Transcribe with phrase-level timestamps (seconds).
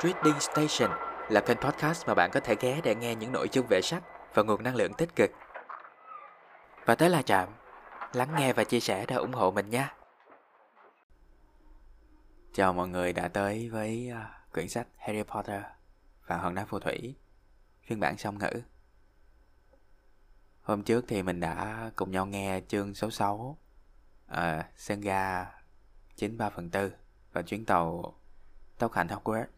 [0.00, 0.90] Trading Station
[1.28, 4.02] là kênh podcast mà bạn có thể ghé để nghe những nội dung về sách
[4.34, 5.30] và nguồn năng lượng tích cực.
[6.84, 7.48] Và tới là Trạm,
[8.12, 9.94] lắng nghe và chia sẻ để ủng hộ mình nha.
[12.52, 15.62] Chào mọi người đã tới với à, quyển sách Harry Potter
[16.26, 17.14] và Hòn đá phù thủy,
[17.82, 18.62] phiên bản song ngữ.
[20.62, 23.58] Hôm trước thì mình đã cùng nhau nghe chương số 6
[24.26, 25.46] à, Senga
[26.16, 26.90] 93 phần 4
[27.32, 28.14] và chuyến tàu
[28.78, 29.55] tốc hành Hogwarts.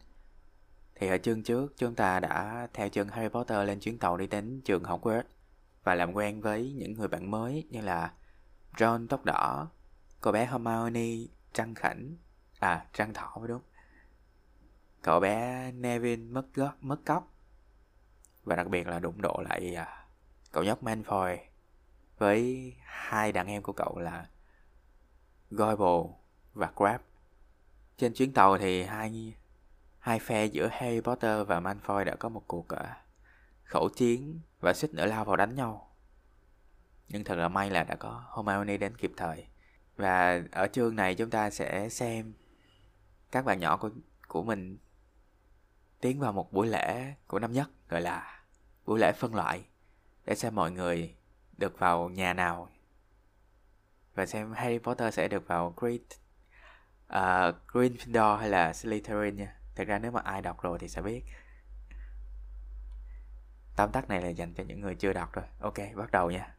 [0.99, 4.27] Thì ở chương trước chúng ta đã theo chân Harry Potter lên chuyến tàu đi
[4.27, 5.23] đến trường Hogwarts
[5.83, 8.13] và làm quen với những người bạn mới như là
[8.79, 9.67] Ron tóc đỏ,
[10.21, 12.15] cô bé Hermione trăng khảnh,
[12.59, 13.61] à trăng thỏ mới đúng.
[15.01, 17.33] Cậu bé Nevin mất gót, mất cóc
[18.43, 20.07] và đặc biệt là đụng độ lại à,
[20.51, 21.37] cậu nhóc Malfoy
[22.17, 24.27] với hai đàn em của cậu là
[25.51, 26.09] Goyle
[26.53, 27.03] và Crabbe.
[27.97, 29.33] Trên chuyến tàu thì hai
[29.99, 32.79] hai phe giữa Harry Potter và Malfoy đã có một cuộc uh,
[33.63, 35.95] khẩu chiến và suýt nữa lao vào đánh nhau.
[37.07, 39.47] Nhưng thật là may là đã có Hermione đến kịp thời.
[39.97, 42.33] Và ở chương này chúng ta sẽ xem
[43.31, 43.89] các bạn nhỏ của
[44.27, 44.77] của mình
[46.01, 48.43] tiến vào một buổi lễ của năm nhất gọi là
[48.85, 49.65] buổi lễ phân loại
[50.25, 51.15] để xem mọi người
[51.57, 52.69] được vào nhà nào
[54.15, 56.01] và xem Harry Potter sẽ được vào Great
[57.07, 59.58] uh, Gryffindor hay là Slytherin nha.
[59.79, 61.23] Thật ra nếu mà ai đọc rồi thì sẽ biết.
[63.75, 65.45] Tóm tắt này là dành cho những người chưa đọc rồi.
[65.59, 66.55] Ok, bắt đầu nha.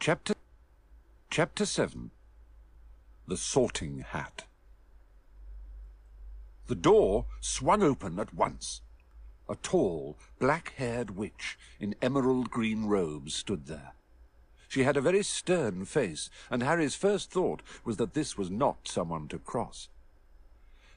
[0.00, 0.36] Chapter
[1.30, 1.88] Chapter 7
[3.28, 4.34] The Sorting Hat
[6.68, 8.82] The door swung open at once.
[9.48, 13.96] A tall, black-haired witch in emerald green robes stood there.
[14.68, 18.88] She had a very stern face, and Harry's first thought was that this was not
[18.88, 19.88] someone to cross.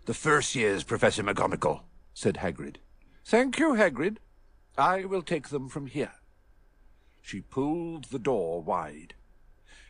[0.06, 1.82] The first years, Professor McGonagall,
[2.14, 2.78] said Hagrid.
[3.26, 4.18] Thank you, Hagrid.
[4.78, 6.14] I will take them from here.
[7.22, 9.14] She pulled the door wide.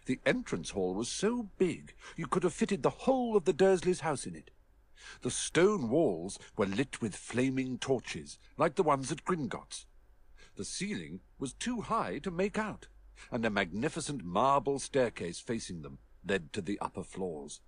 [0.07, 4.01] The entrance hall was so big you could have fitted the whole of the Dursleys'
[4.01, 4.51] house in it.
[5.21, 9.85] The stone walls were lit with flaming torches, like the ones at Gringotts.
[10.55, 12.87] The ceiling was too high to make out,
[13.31, 17.61] and a magnificent marble staircase facing them led to the upper floors.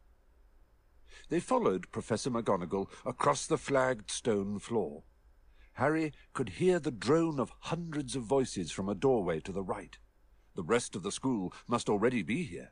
[1.30, 5.04] They followed Professor McGonagall across the flagged stone floor.
[5.74, 9.98] Harry could hear the drone of hundreds of voices from a doorway to the right.
[10.56, 12.72] The rest of the school must already be here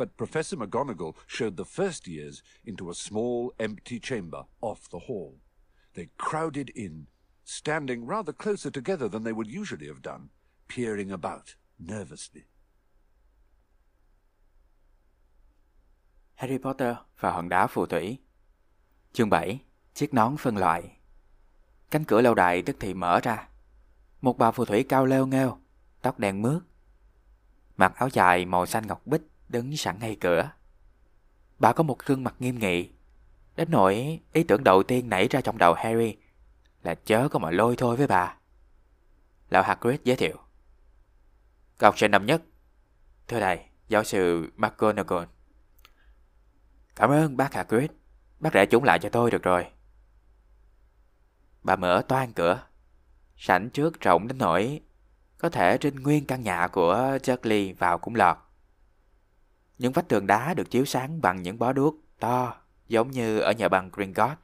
[0.00, 5.40] but Professor McGonagall showed the first years into a small empty chamber off the hall.
[5.92, 7.08] They crowded in,
[7.44, 10.30] standing rather closer together than they would usually have done,
[10.68, 12.42] peering about nervously.
[16.34, 18.18] Harry Potter và hòn đá phù thủy
[19.12, 19.60] Chương 7
[19.94, 20.96] Chiếc nón phân loại
[21.90, 23.48] Cánh cửa lâu đài tức thì mở ra
[24.20, 25.58] Một bà phù thủy cao leo nghêu
[26.02, 26.62] Tóc đen mướt
[27.76, 30.50] Mặc áo dài màu xanh ngọc bích đứng sẵn ngay cửa.
[31.58, 32.90] Bà có một gương mặt nghiêm nghị,
[33.56, 36.16] đến nỗi ý tưởng đầu tiên nảy ra trong đầu Harry
[36.82, 38.36] là chớ có mà lôi thôi với bà.
[39.50, 40.36] Lão Hagrid giới thiệu.
[41.80, 42.42] Các học sinh năm nhất.
[43.28, 45.24] Thưa thầy, giáo sư McGonagall.
[46.96, 47.90] Cảm ơn bác Hagrid.
[48.38, 49.66] Bác rẽ chúng lại cho tôi được rồi.
[51.62, 52.62] Bà mở toan cửa.
[53.36, 54.80] Sảnh trước rộng đến nỗi
[55.38, 58.36] có thể trên nguyên căn nhà của charlie vào cũng lọt.
[59.78, 62.56] Những vách tường đá được chiếu sáng bằng những bó đuốc to
[62.88, 64.40] giống như ở nhà băng Gringotts.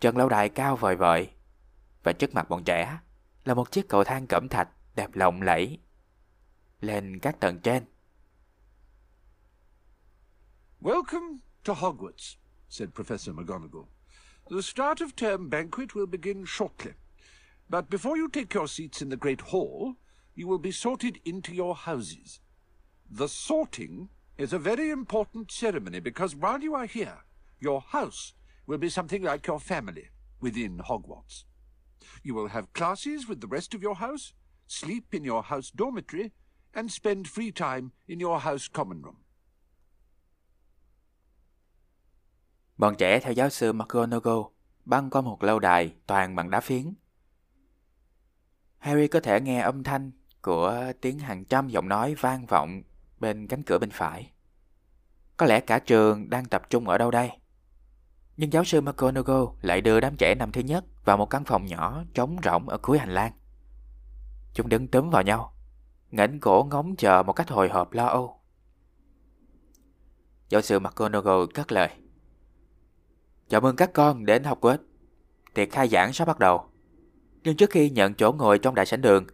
[0.00, 1.30] Trần lâu đài cao vời vợi
[2.02, 2.98] và trước mặt bọn trẻ
[3.44, 5.78] là một chiếc cầu thang cẩm thạch đẹp lộng lẫy
[6.84, 7.84] lên các tầng trên.
[10.80, 12.36] Welcome to Hogwarts,
[12.68, 13.86] said Professor McGonagall.
[14.50, 16.92] The start of term banquet will begin shortly.
[17.70, 19.94] But before you take your seats in the Great Hall,
[20.34, 22.40] you will be sorted into your houses.
[23.10, 27.24] The sorting is a very important ceremony because while you are here,
[27.60, 28.34] your house
[28.66, 30.10] will be something like your family
[30.40, 31.44] within Hogwarts.
[32.22, 34.34] You will have classes with the rest of your house,
[34.66, 36.32] sleep in your house dormitory,
[36.74, 39.14] and spend free time in your house common room.
[42.76, 44.40] Bọn trẻ theo giáo sư McGonagall
[44.84, 46.94] băng qua một lâu đài toàn bằng đá phiến.
[48.78, 50.10] Harry có thể nghe âm thanh
[50.42, 52.82] của tiếng hàng trăm giọng nói vang vọng
[53.18, 54.32] bên cánh cửa bên phải.
[55.36, 57.30] Có lẽ cả trường đang tập trung ở đâu đây?
[58.36, 61.66] Nhưng giáo sư McGonagall lại đưa đám trẻ năm thứ nhất vào một căn phòng
[61.66, 63.32] nhỏ trống rỗng ở cuối hành lang.
[64.54, 65.53] Chúng đứng túm vào nhau,
[66.14, 68.40] ngẩng cổ ngóng chờ một cách hồi hộp lo âu.
[70.48, 71.88] Giáo sư McGonagall cất lời.
[73.48, 74.78] Chào mừng các con đến học Hogwarts.
[75.54, 76.66] Tiệc khai giảng sắp bắt đầu.
[77.42, 79.26] Nhưng trước khi nhận chỗ ngồi trong đại sảnh đường,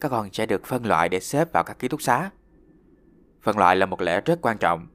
[0.00, 2.30] các con sẽ được phân loại để xếp vào các ký túc xá.
[3.42, 4.86] Phân loại là một lễ rất quan trọng,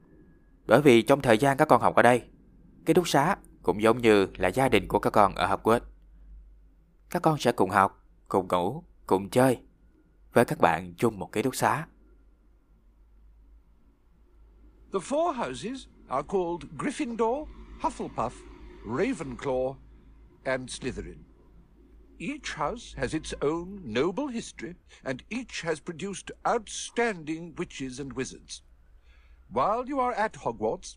[0.66, 2.22] bởi vì trong thời gian các con học ở đây,
[2.86, 5.80] ký túc xá cũng giống như là gia đình của các con ở Hogwarts.
[7.10, 9.58] Các con sẽ cùng học, cùng ngủ, cùng chơi
[10.32, 11.86] với các bạn chung một ký túc xá.
[14.92, 17.46] The four houses are called Gryffindor,
[17.80, 18.32] Hufflepuff,
[18.84, 19.76] Ravenclaw,
[20.44, 21.24] and Slytherin.
[22.18, 24.74] Each house has its own noble history,
[25.04, 28.62] and each has produced outstanding witches and wizards.
[29.48, 30.96] While you are at Hogwarts,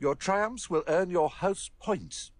[0.00, 2.32] your triumphs will earn your house points,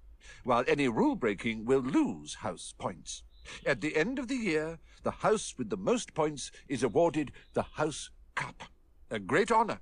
[0.42, 3.22] while any rule breaking will lose house points.
[3.66, 7.62] At the end of the year, the house with the most points is awarded the
[7.62, 8.62] House Cup.
[9.10, 9.80] A great honor.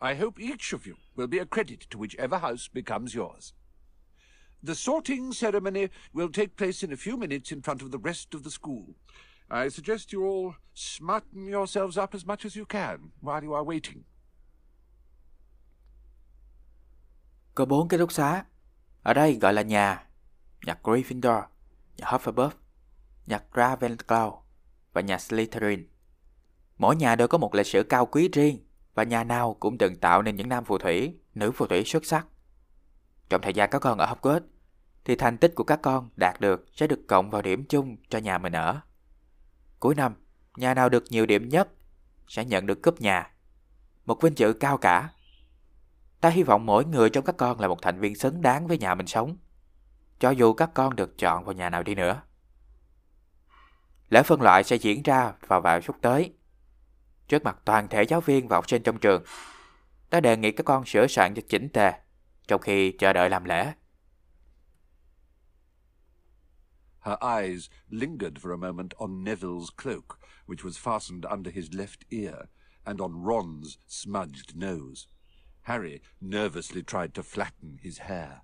[0.00, 3.52] I hope each of you will be a credit to whichever house becomes yours.
[4.62, 8.34] The sorting ceremony will take place in a few minutes in front of the rest
[8.34, 8.94] of the school.
[9.50, 13.64] I suggest you all smarten yourselves up as much as you can while you are
[13.64, 14.04] waiting.
[17.54, 18.44] Có bốn ký túc xá.
[19.02, 20.06] Ở đây gọi là nhà.
[20.66, 21.42] Nhà Gryffindor,
[21.96, 22.50] nhà Hufflepuff,
[23.26, 24.38] nhà Ravenclaw
[24.92, 25.88] và nhà Slytherin.
[26.78, 29.96] Mỗi nhà đều có một lịch sử cao quý riêng và nhà nào cũng từng
[29.96, 32.26] tạo nên những nam phù thủy, nữ phù thủy xuất sắc.
[33.28, 34.40] Trong thời gian các con ở Hogwarts,
[35.04, 38.18] thì thành tích của các con đạt được sẽ được cộng vào điểm chung cho
[38.18, 38.80] nhà mình ở.
[39.80, 40.14] Cuối năm,
[40.56, 41.68] nhà nào được nhiều điểm nhất
[42.28, 43.34] sẽ nhận được cúp nhà.
[44.04, 45.10] Một vinh dự cao cả.
[46.20, 48.78] Ta hy vọng mỗi người trong các con là một thành viên xứng đáng với
[48.78, 49.36] nhà mình sống.
[50.18, 52.22] Cho dù các con được chọn vào nhà nào đi nữa.
[54.12, 56.32] Lễ phân loại sẽ diễn ra vào vào phút tới.
[57.28, 59.24] Trước mặt toàn thể giáo viên và học sinh trong trường,
[60.10, 61.92] ta đề nghị các con sửa soạn cho chỉnh tề
[62.48, 63.72] trong khi chờ đợi làm lễ.
[67.00, 72.04] Her eyes lingered for a moment on Neville's cloak, which was fastened under his left
[72.10, 72.34] ear,
[72.84, 75.06] and on Ron's smudged nose.
[75.62, 78.42] Harry nervously tried to flatten his hair.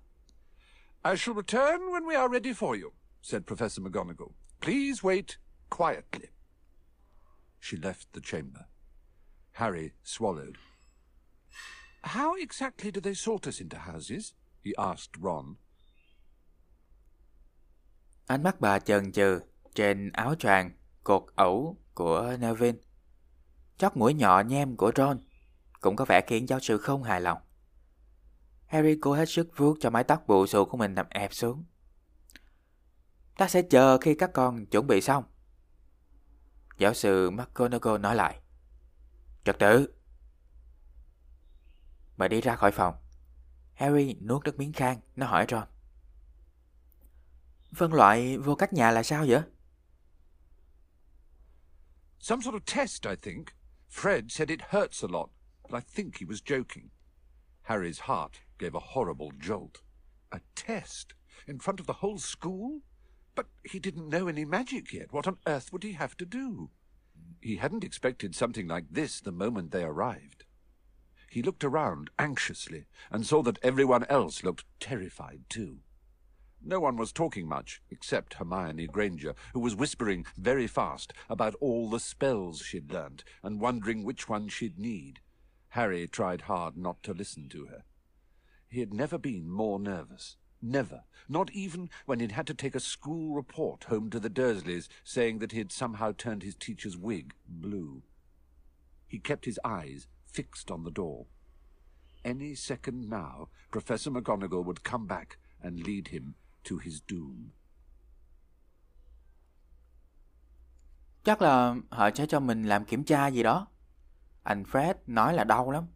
[1.03, 4.33] I shall return when we are ready for you, said Professor McGonagall.
[4.59, 5.37] Please wait
[5.69, 6.27] quietly.
[7.59, 8.65] She left the chamber.
[9.51, 10.55] Harry swallowed.
[12.03, 14.33] How exactly do they sort us into houses?
[14.63, 15.55] he asked Ron.
[18.27, 19.39] Ánh mắt bà chần chừ
[19.75, 20.71] trên áo choàng
[21.03, 22.77] cột ẩu của Neville.
[23.77, 25.19] chót mũi nhỏ nhem của Ron
[25.81, 27.37] cũng có vẻ khiến giáo sư không hài lòng.
[28.65, 31.65] Harry cố hết sức vuốt cho mái tóc bù xù của mình nằm ẹp xuống.
[33.37, 35.23] Ta sẽ chờ khi các con chuẩn bị xong.
[36.79, 38.39] Giáo sư McGonagall nói lại.
[39.45, 39.87] Trật tự.
[42.17, 42.95] Mà đi ra khỏi phòng.
[43.73, 45.67] Harry nuốt nước miếng khang, nó hỏi Ron.
[47.75, 49.41] Phân loại vô cách nhà là sao vậy?
[52.19, 53.45] Some sort of test, I think.
[53.89, 55.29] Fred said it hurts a lot,
[55.63, 56.89] but I think he was joking.
[57.61, 59.81] Harry's heart gave a horrible jolt.
[60.29, 61.07] A test?
[61.45, 62.81] In front of the whole school?
[63.35, 65.11] But he didn't know any magic yet.
[65.13, 66.69] What on earth would he have to do?
[67.41, 70.43] He hadn't expected something like this the moment they arrived.
[71.29, 75.79] He looked around anxiously and saw that everyone else looked terrified too.
[76.61, 81.89] No one was talking much, except Hermione Granger, who was whispering very fast about all
[81.89, 85.21] the spells she'd learnt and wondering which one she'd need.
[85.69, 87.83] Harry tried hard not to listen to her.
[88.67, 90.35] He had never been more nervous.
[90.61, 91.03] Never.
[91.27, 95.39] Not even when he'd had to take a school report home to the Dursleys saying
[95.39, 98.01] that he'd somehow turned his teacher's wig blue.
[99.07, 101.25] He kept his eyes fixed on the door.
[102.25, 107.51] Any second now, Professor McGonagall would come back and lead him to his doom.
[111.23, 113.67] Chắc là họ sẽ cho mình làm kiểm tra gì đó.
[114.43, 115.87] Anh Fred nói là đau lắm,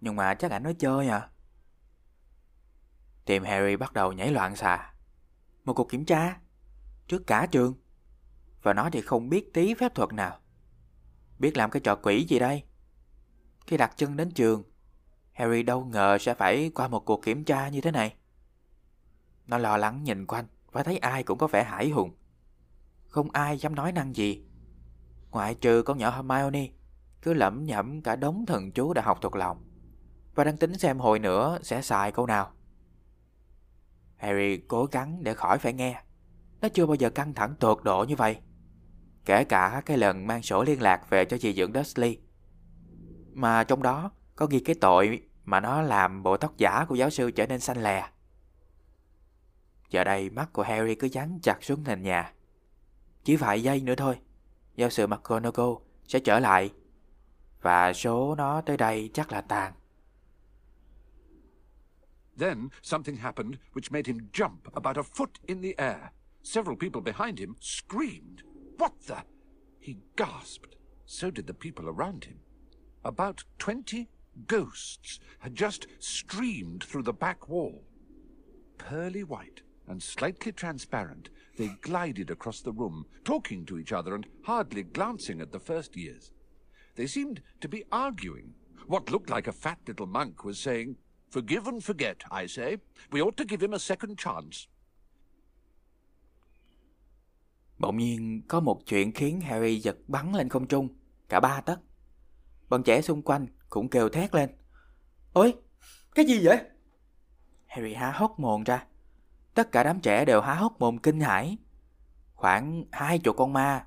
[0.00, 1.30] nhưng mà chắc anh nói chơi à.
[3.30, 4.92] Tim Harry bắt đầu nhảy loạn xạ.
[5.64, 6.40] Một cuộc kiểm tra?
[7.08, 7.74] Trước cả trường?
[8.62, 10.38] Và nó thì không biết tí phép thuật nào.
[11.38, 12.62] Biết làm cái trò quỷ gì đây?
[13.66, 14.62] Khi đặt chân đến trường,
[15.32, 18.14] Harry đâu ngờ sẽ phải qua một cuộc kiểm tra như thế này.
[19.46, 22.16] Nó lo lắng nhìn quanh và thấy ai cũng có vẻ hải hùng.
[23.08, 24.44] Không ai dám nói năng gì.
[25.30, 26.68] Ngoại trừ con nhỏ Hermione,
[27.22, 29.64] cứ lẩm nhẩm cả đống thần chú đã học thuộc lòng.
[30.34, 32.52] Và đang tính xem hồi nữa sẽ xài câu nào.
[34.20, 36.02] Harry cố gắng để khỏi phải nghe.
[36.60, 38.36] Nó chưa bao giờ căng thẳng tột độ như vậy.
[39.24, 42.18] Kể cả cái lần mang sổ liên lạc về cho chị dưỡng Dursley.
[43.32, 47.10] Mà trong đó có ghi cái tội mà nó làm bộ tóc giả của giáo
[47.10, 48.08] sư trở nên xanh lè.
[49.90, 52.32] Giờ đây mắt của Harry cứ dán chặt xuống nền nhà.
[53.24, 54.18] Chỉ vài giây nữa thôi,
[54.76, 55.72] giáo sư McGonagall
[56.06, 56.70] sẽ trở lại
[57.62, 59.72] và số nó tới đây chắc là tàn.
[62.40, 66.12] Then something happened which made him jump about a foot in the air.
[66.42, 68.42] Several people behind him screamed.
[68.78, 69.24] What the?
[69.78, 70.74] He gasped.
[71.04, 72.38] So did the people around him.
[73.04, 74.08] About twenty
[74.46, 77.84] ghosts had just streamed through the back wall.
[78.78, 81.28] Pearly white and slightly transparent,
[81.58, 85.94] they glided across the room, talking to each other and hardly glancing at the first
[85.94, 86.30] years.
[86.94, 88.54] They seemed to be arguing.
[88.86, 90.96] What looked like a fat little monk was saying,
[91.32, 92.76] Forgive and forget, I say.
[93.10, 94.58] We ought to give him a second chance.
[97.78, 100.88] Bỗng nhiên có một chuyện khiến Harry giật bắn lên không trung,
[101.28, 101.80] cả ba tấc.
[102.68, 104.50] Bọn trẻ xung quanh cũng kêu thét lên.
[105.32, 105.54] Ôi,
[106.14, 106.60] cái gì vậy?
[107.66, 108.86] Harry há hốc mồm ra.
[109.54, 111.58] Tất cả đám trẻ đều há hốc mồm kinh hãi.
[112.34, 113.86] Khoảng hai chục con ma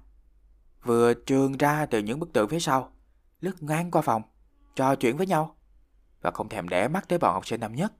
[0.84, 2.92] vừa trường ra từ những bức tượng phía sau,
[3.42, 4.22] lướt ngang qua phòng,
[4.76, 5.58] trò chuyện với nhau
[6.24, 7.94] và không thèm để mắt tới bọn học sinh năm nhất.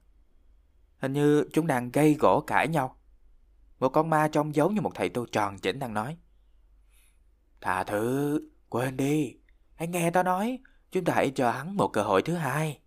[0.98, 2.98] Hình như chúng đang gây gỗ cãi nhau.
[3.78, 6.16] Một con ma trông giống như một thầy tu tròn chỉnh đang nói.
[7.60, 9.36] Thà thứ, quên đi,
[9.74, 10.58] hãy nghe tao nói,
[10.90, 12.80] chúng ta hãy cho hắn một cơ hội thứ hai.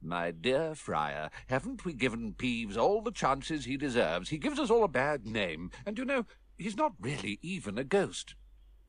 [0.00, 4.32] My dear Friar, haven't we given Peeves all the chances he deserves?
[4.32, 6.22] He gives us all a bad name, and you know,
[6.58, 8.34] he's not really even a ghost.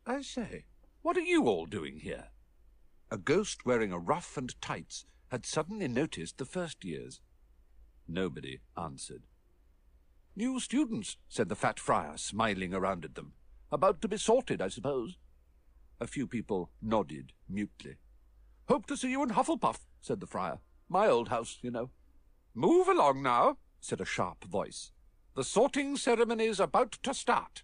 [0.06, 0.64] I say,
[1.02, 2.31] what are you all doing here?
[3.14, 7.20] A ghost wearing a ruff and tights had suddenly noticed the first years.
[8.08, 9.24] Nobody answered.
[10.34, 13.34] New students, said the fat friar, smiling around at them.
[13.70, 15.18] About to be sorted, I suppose.
[16.00, 17.98] A few people nodded mutely.
[18.70, 20.60] Hope to see you in Hufflepuff, said the friar.
[20.88, 21.90] My old house, you know.
[22.56, 24.92] Move along now, said a sharp voice.
[25.36, 27.64] The sorting ceremony's about to start.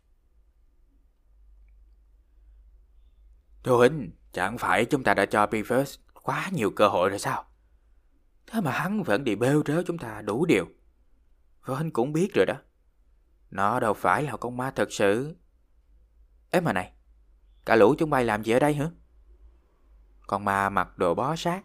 [3.63, 7.45] Thưa Huynh, chẳng phải chúng ta đã cho Beavers quá nhiều cơ hội rồi sao?
[8.47, 10.67] Thế mà hắn vẫn đi bêu rớ chúng ta đủ điều.
[11.65, 12.55] Và Huynh cũng biết rồi đó.
[13.51, 15.35] Nó đâu phải là con ma thật sự.
[16.51, 16.91] Ê mà này,
[17.65, 18.89] cả lũ chúng bay làm gì ở đây hả?
[20.27, 21.61] Con ma mặc đồ bó sát,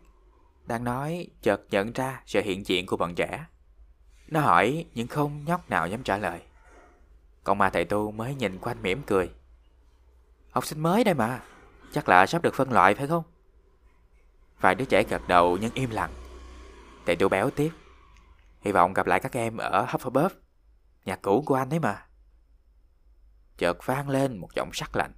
[0.67, 3.47] đang nói chợt nhận ra sự hiện diện của bọn trẻ.
[4.29, 6.41] Nó hỏi nhưng không nhóc nào dám trả lời.
[7.45, 9.31] Con ma thầy tu mới nhìn quanh mỉm cười.
[10.51, 11.43] Học sinh mới đây mà.
[11.93, 13.25] Chắc là sắp được phân loại phải không?
[14.61, 16.15] Vài đứa trẻ gật đầu nhưng im lặng.
[17.07, 17.71] Thầy tu béo tiếp.
[18.61, 20.31] Hy vọng gặp lại các em ở Hufflepuff.
[21.05, 22.07] Nhà cũ của anh ấy mà.
[23.57, 25.13] Chợt vang lên một giọng sắc lạnh.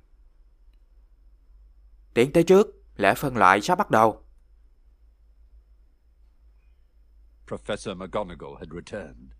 [2.14, 2.66] Tiến tới trước,
[2.96, 4.24] lễ phân loại sắp bắt đầu.
[7.46, 9.32] Professor McGonagall had returned.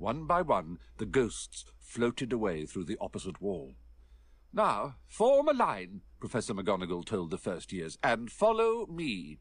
[0.00, 3.72] One by one, the ghosts floated away through the opposite wall.
[4.52, 9.38] Now, form a line, Professor McGonagall told the first years, and follow me.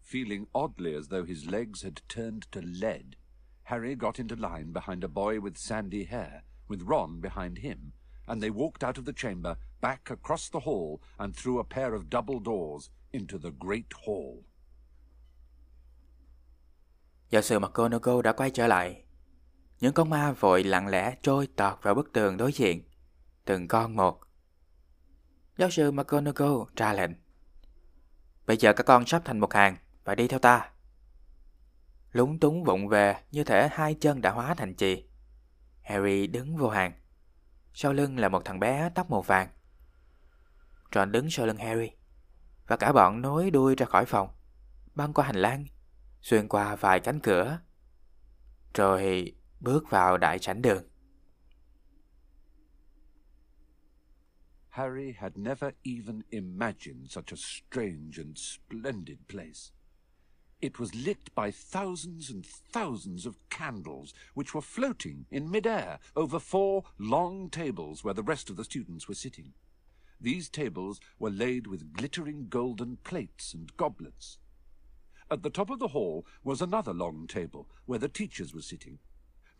[0.00, 3.16] Feeling oddly as though his legs had turned to lead,
[3.64, 7.92] Harry got into line behind a boy with sandy hair, with Ron behind him,
[8.26, 11.94] and they walked out of the chamber, back across the hall, and through a pair
[11.94, 14.44] of double doors into the great hall.
[17.30, 19.02] Giáo sư McGonagall đã quay trở lại.
[19.80, 22.82] Những con ma vội lặng lẽ trôi tọt vào bức tường đối diện.
[23.44, 24.20] Từng con một.
[25.56, 27.10] Giáo sư McGonagall ra lệnh.
[28.46, 30.70] Bây giờ các con sắp thành một hàng và đi theo ta.
[32.12, 35.08] Lúng túng vụng về như thể hai chân đã hóa thành chì.
[35.82, 36.92] Harry đứng vô hàng.
[37.74, 39.48] Sau lưng là một thằng bé tóc màu vàng.
[40.94, 41.90] Ron đứng sau lưng Harry.
[42.66, 44.28] Và cả bọn nối đuôi ra khỏi phòng.
[44.94, 45.66] Băng qua hành lang.
[46.20, 47.58] Xuyên qua vài cánh cửa.
[48.74, 50.84] Rồi bước vào đại sảnh đường.
[54.74, 59.70] Harry had never even imagined such a strange and splendid place.
[60.60, 66.40] It was lit by thousands and thousands of candles, which were floating in mid-air over
[66.40, 69.52] four long tables where the rest of the students were sitting.
[70.20, 74.38] These tables were laid with glittering golden plates and goblets.
[75.30, 78.98] At the top of the hall was another long table where the teachers were sitting.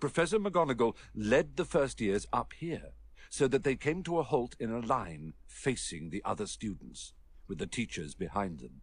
[0.01, 2.95] Professor McGonagall led the first years up here
[3.35, 7.13] so that they came to a halt in a line facing the other students,
[7.49, 8.81] with the teachers behind them.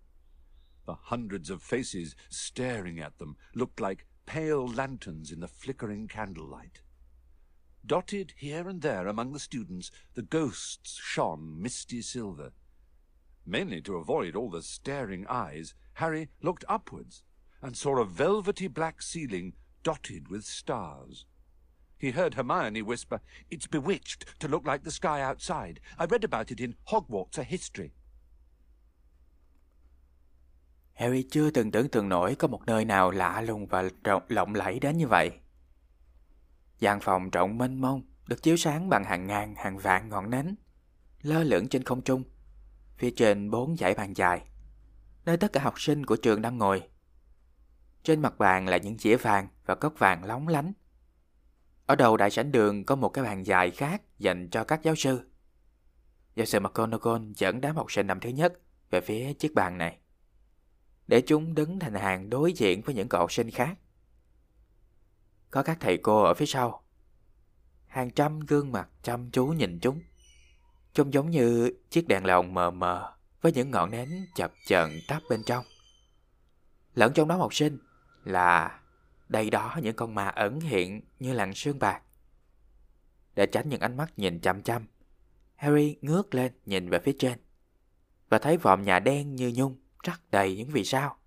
[0.85, 6.81] The hundreds of faces staring at them looked like pale lanterns in the flickering candlelight.
[7.85, 12.51] Dotted here and there among the students, the ghosts shone misty silver.
[13.45, 17.23] Mainly to avoid all the staring eyes, Harry looked upwards
[17.61, 21.25] and saw a velvety black ceiling dotted with stars.
[22.01, 23.17] He heard Hermione whisper,
[23.49, 25.73] It's bewitched to look like the sky outside.
[25.99, 27.89] I read about it in Hogwarts, a history.
[30.93, 34.55] Harry chưa từng tưởng tượng nổi có một nơi nào lạ lùng và rộng lộng
[34.55, 35.31] lẫy đến như vậy.
[36.81, 40.55] gian phòng rộng mênh mông được chiếu sáng bằng hàng ngàn hàng vạn ngọn nến
[41.21, 42.23] lơ lửng trên không trung
[42.97, 44.41] phía trên bốn dãy bàn dài
[45.25, 46.89] nơi tất cả học sinh của trường đang ngồi
[48.03, 50.73] trên mặt bàn là những dĩa vàng và cốc vàng lóng lánh
[51.91, 54.95] ở đầu đại sảnh đường có một cái bàn dài khác dành cho các giáo
[54.95, 55.19] sư
[56.35, 58.53] giáo sư McGonagall dẫn đám học sinh năm thứ nhất
[58.89, 59.97] về phía chiếc bàn này,
[61.07, 63.77] để chúng đứng thành hàng đối diện với những cậu học sinh khác
[65.51, 66.83] có các thầy cô ở phía sau.
[67.87, 70.01] Hàng trăm gương mặt chăm chú nhìn chúng.
[70.93, 75.19] Trông giống như chiếc đèn lồng mờ mờ với những ngọn nến chập chờn tắt
[75.29, 75.65] bên trong.
[76.93, 77.77] Lẫn trong đó học sinh
[78.23, 78.80] là
[79.31, 82.01] đây đó những con ma ẩn hiện như làn sương bạc.
[83.35, 84.85] Để tránh những ánh mắt nhìn chăm chăm,
[85.55, 87.39] Harry ngước lên nhìn về phía trên
[88.29, 91.17] và thấy vòm nhà đen như nhung rắc đầy những vì sao.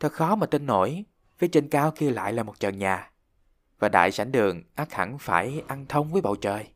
[0.00, 1.04] Thật khó mà tin nổi
[1.38, 3.10] Phía trên cao kia lại là một trần nhà
[3.78, 6.66] Và đại sảnh đường ắt hẳn phải ăn thông với bầu trời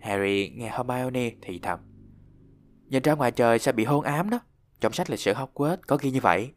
[0.00, 1.80] Harry nghe Hermione thì thầm
[2.86, 4.40] Nhìn ra ngoài trời sẽ bị hôn ám đó
[4.80, 6.52] Trong sách lịch sử Hogwarts có ghi như vậy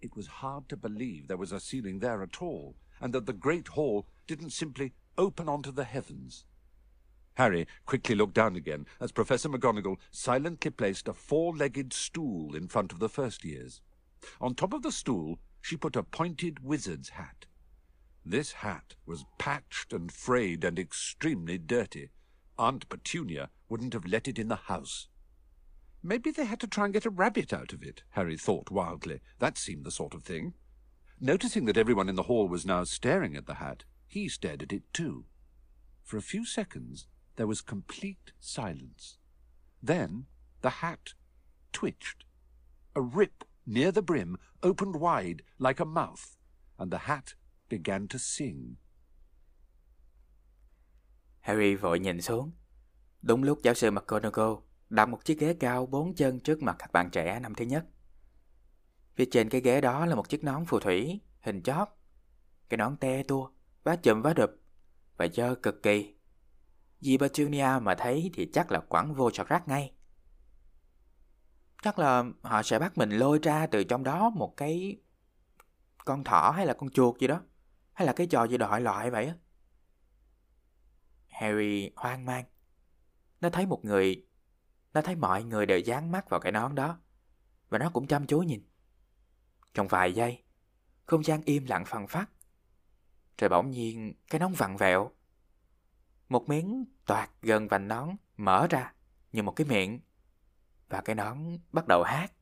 [0.00, 3.32] It was hard to believe there was a ceiling there at all, and that the
[3.32, 6.46] great hall didn't simply open onto the heavens.
[7.34, 12.92] Harry quickly looked down again as Professor McGonagall silently placed a four-legged stool in front
[12.92, 13.80] of the first years.
[14.40, 17.46] On top of the stool, she put a pointed wizard's hat.
[18.24, 22.10] This hat was patched and frayed and extremely dirty.
[22.58, 25.08] Aunt Petunia wouldn't have let it in the house.
[26.02, 29.20] Maybe they had to try and get a rabbit out of it, Harry thought wildly.
[29.38, 30.54] That seemed the sort of thing.
[31.20, 34.72] Noticing that everyone in the hall was now staring at the hat, he stared at
[34.72, 35.26] it too.
[36.02, 39.18] For a few seconds, there was complete silence.
[39.82, 40.26] Then
[40.62, 41.14] the hat
[41.72, 42.24] twitched.
[42.96, 46.36] A rip near the brim opened wide like a mouth,
[46.78, 47.34] and the hat
[47.68, 48.78] began to sing.
[51.40, 52.52] Harry vội nhìn xuống.
[53.22, 56.92] Đúng lúc giáo sư McGonagall đặt một chiếc ghế cao bốn chân trước mặt các
[56.92, 57.84] bạn trẻ năm thứ nhất.
[59.14, 61.98] Phía trên cái ghế đó là một chiếc nón phù thủy, hình chóp.
[62.68, 63.50] Cái nón te tua,
[63.84, 64.50] vá chùm vá đụp,
[65.16, 66.14] và dơ cực kỳ.
[67.00, 69.92] Dì Petunia mà thấy thì chắc là quẳng vô sọt rác ngay.
[71.82, 75.00] Chắc là họ sẽ bắt mình lôi ra từ trong đó một cái
[76.04, 77.42] con thỏ hay là con chuột gì đó.
[77.92, 79.34] Hay là cái trò gì đòi loại vậy á.
[81.28, 82.44] Harry hoang mang.
[83.40, 84.26] Nó thấy một người,
[84.94, 86.98] nó thấy mọi người đều dán mắt vào cái nón đó.
[87.68, 88.62] Và nó cũng chăm chú nhìn.
[89.74, 90.42] Trong vài giây,
[91.06, 92.30] không gian im lặng phăng phát.
[93.38, 95.10] Rồi bỗng nhiên cái nón vặn vẹo.
[96.28, 98.94] Một miếng toạt gần vành nón mở ra
[99.32, 100.00] như một cái miệng
[100.88, 102.32] và cái nón bắt đầu hát.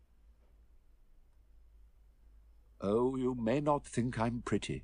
[2.86, 4.80] Oh, you may not think I'm pretty,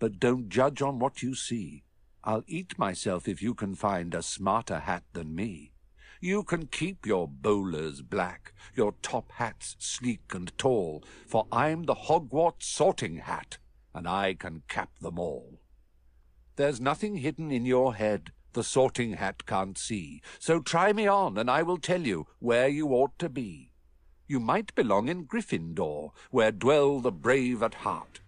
[0.00, 1.82] but don't judge on what you see.
[2.22, 5.73] I'll eat myself if you can find a smarter hat than me.
[6.24, 11.94] You can keep your bowlers black, your top hats sleek and tall, for I'm the
[11.94, 13.58] Hogwarts sorting hat,
[13.92, 15.60] and I can cap them all.
[16.56, 20.22] There's nothing hidden in your head the sorting hat can't see.
[20.38, 23.72] So try me on, and I will tell you where you ought to be.
[24.26, 28.20] You might belong in Gryffindor, where dwell the brave at heart.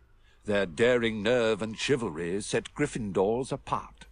[0.45, 4.05] Their daring nerve and chivalry set Gryffindors apart.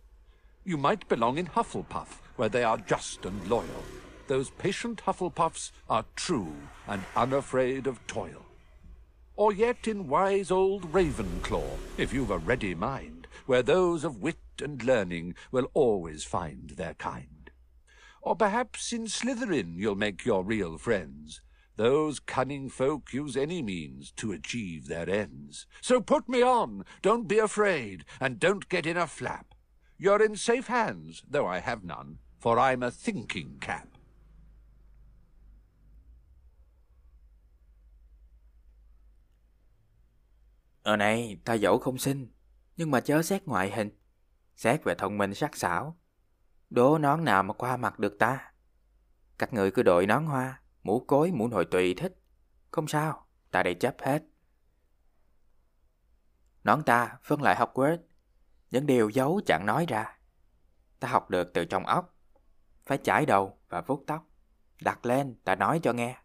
[0.64, 3.84] You might belong in Hufflepuff, where they are just and loyal.
[4.26, 6.54] Those patient Hufflepuffs are true
[6.88, 8.46] and unafraid of toil.
[9.36, 14.38] Or yet in wise old Ravenclaw, if you've a ready mind, where those of wit
[14.62, 17.50] and learning will always find their kind.
[18.22, 21.42] Or perhaps in Slytherin you'll make your real friends.
[21.76, 25.66] Those cunning folk use any means to achieve their ends.
[25.80, 29.54] So put me on, don't be afraid, and don't get in a flap.
[29.98, 33.88] You're in safe hands, though I have none, for I'm a thinking cap.
[40.82, 42.32] Ở ờ này, ta dẫu không xinh,
[42.76, 43.90] nhưng mà chớ xét ngoại hình.
[44.56, 45.98] Xét về thông minh sắc sảo.
[46.70, 48.52] Đố nón nào mà qua mặt được ta?
[49.38, 52.14] Các người cứ đội nón hoa Mũ cối mũ nội tùy thích.
[52.70, 54.22] Không sao Ta đây chấp hết.
[56.64, 57.98] Nón ta phân lại học Word
[58.70, 60.18] Những điều giấu chẳng nói ra.
[61.00, 62.13] Ta học được từ trong óc
[62.86, 64.26] phải chải đầu và vuốt tóc.
[64.80, 66.16] Đặt lên, ta nói cho nghe.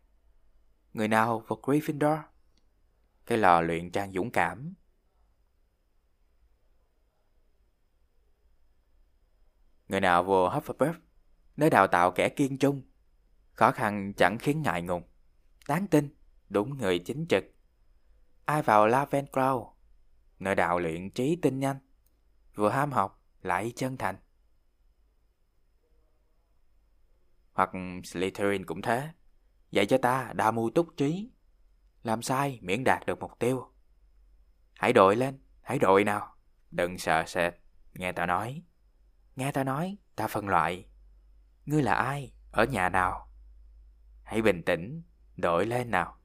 [0.94, 2.22] Người nào vượt Gryffindor?
[3.26, 4.74] Cái lò luyện trang dũng cảm.
[9.88, 10.94] Người nào vừa Hufflepuff?
[11.58, 12.82] Nơi đào tạo kẻ kiên trung.
[13.54, 15.04] Khó khăn chẳng khiến ngại ngùng.
[15.68, 16.16] Đáng tin,
[16.50, 17.44] đúng người chính trực.
[18.46, 19.72] Ai vào Ravenclaw?
[20.40, 21.80] Nơi đạo luyện trí tinh nhanh.
[22.56, 24.16] Vừa ham học, lại chân thành.
[27.60, 27.72] Hoặc
[28.04, 29.10] Slytherin cũng thế.
[29.72, 31.32] Dạy cho ta đa mưu túc trí.
[32.04, 33.72] Làm sai miễn đạt được mục tiêu.
[34.74, 36.36] Hãy đội lên, hãy đội nào.
[36.72, 37.54] Đừng sợ sệt,
[37.94, 38.64] nghe ta nói.
[39.36, 40.86] Nghe ta nói, ta phân loại.
[41.66, 43.32] Ngươi là ai, ở nhà nào?
[44.24, 45.04] Hãy bình tĩnh,
[45.38, 46.18] đội lên nào.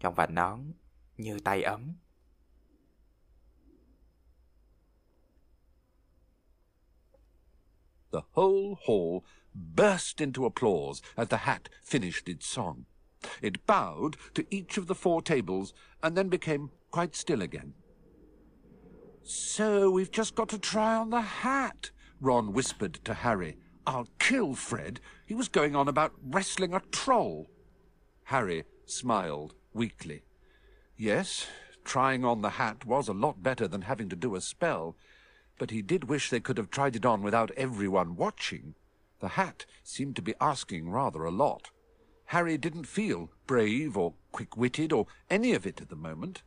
[0.00, 0.72] Trong vành nón,
[1.16, 1.96] như tay ấm.
[8.12, 9.18] The whole hall
[9.56, 12.86] burst into applause as the hat finished its song.
[13.42, 17.74] It bowed to each of the four tables and then became quite still again.
[19.22, 21.90] So we've just got to try on the hat,
[22.20, 23.56] Ron whispered to Harry.
[23.86, 25.00] I'll kill Fred.
[25.24, 27.48] He was going on about wrestling a troll.
[28.24, 30.22] Harry smiled weakly.
[30.96, 31.46] Yes,
[31.84, 34.96] trying on the hat was a lot better than having to do a spell,
[35.58, 38.74] but he did wish they could have tried it on without everyone watching.
[39.20, 41.70] The hat seemed to be asking rather a lot.
[42.26, 46.42] Harry didn't feel brave or quick-witted or any of it at the moment.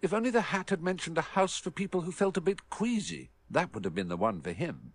[0.00, 3.30] If only the hat had mentioned a house for people who felt a bit queasy,
[3.50, 4.92] that would have been the one for him.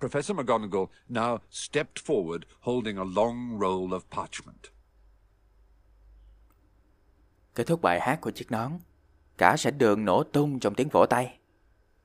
[0.00, 4.70] Professor McGonagall now stepped forward, holding a long roll of parchment.
[7.54, 8.72] Kết thúc bài hát của chiếc nón,
[9.38, 11.38] cả sảnh đường nổ tung trong tiếng vỗ tay.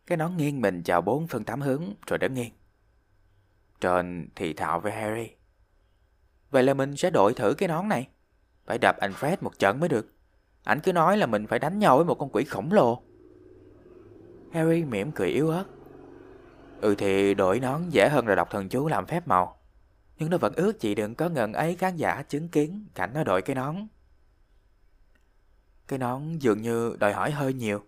[0.05, 2.53] Cái nón nghiêng mình chào bốn phương tám hướng rồi đứng nghiêng.
[3.81, 5.29] Trên thì thạo với Harry.
[6.51, 8.07] Vậy là mình sẽ đổi thử cái nón này.
[8.65, 10.13] Phải đập anh Fred một trận mới được.
[10.63, 13.03] Anh cứ nói là mình phải đánh nhau với một con quỷ khổng lồ.
[14.53, 15.65] Harry mỉm cười yếu ớt.
[16.81, 19.59] Ừ thì đổi nón dễ hơn là đọc thần chú làm phép màu.
[20.17, 23.23] Nhưng nó vẫn ước chị đừng có ngần ấy khán giả chứng kiến cảnh nó
[23.23, 23.87] đội cái nón.
[25.87, 27.83] Cái nón dường như đòi hỏi hơi nhiều.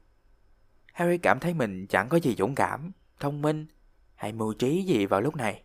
[0.94, 3.66] Harry cảm thấy mình chẳng có gì dũng cảm, thông minh
[4.16, 5.64] hay mưu trí gì vào lúc này.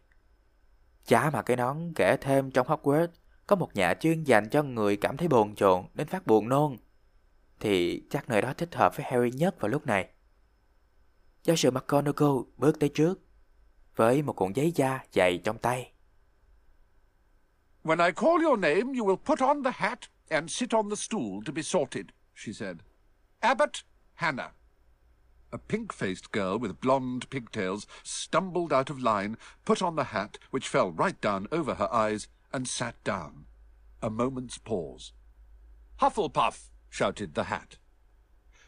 [1.06, 3.08] Chả mà cái nón kể thêm trong Hogwarts
[3.46, 6.76] có một nhà chuyên dành cho người cảm thấy bồn chồn đến phát buồn nôn.
[7.60, 10.08] Thì chắc nơi đó thích hợp với Harry nhất vào lúc này.
[11.44, 13.20] Giáo sư McGonagall bước tới trước
[13.96, 15.92] với một cuộn giấy da dày trong tay.
[17.84, 20.96] When I call your name, you will put on the hat and sit on the
[20.96, 22.76] stool to be sorted, she said.
[23.40, 23.72] Abbott
[24.14, 24.55] Hannah.
[25.52, 30.68] A pink-faced girl with blonde pigtails stumbled out of line, put on the hat, which
[30.68, 33.46] fell right down over her eyes, and sat down.
[34.02, 35.12] A moment's pause.
[36.00, 37.76] Hufflepuff, shouted the hat.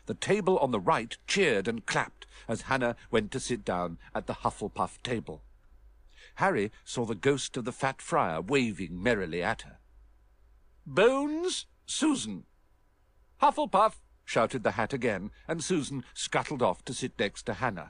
[0.06, 4.26] The table on the right cheered and clapped as Hannah went to sit down at
[4.26, 5.42] the Hufflepuff table.
[6.36, 9.78] Harry saw the ghost of the fat friar waving merrily at her.
[10.86, 12.44] Bones, Susan.
[13.42, 17.88] Hufflepuff, shouted the hat again, and Susan scuttled off to sit next to Hannah.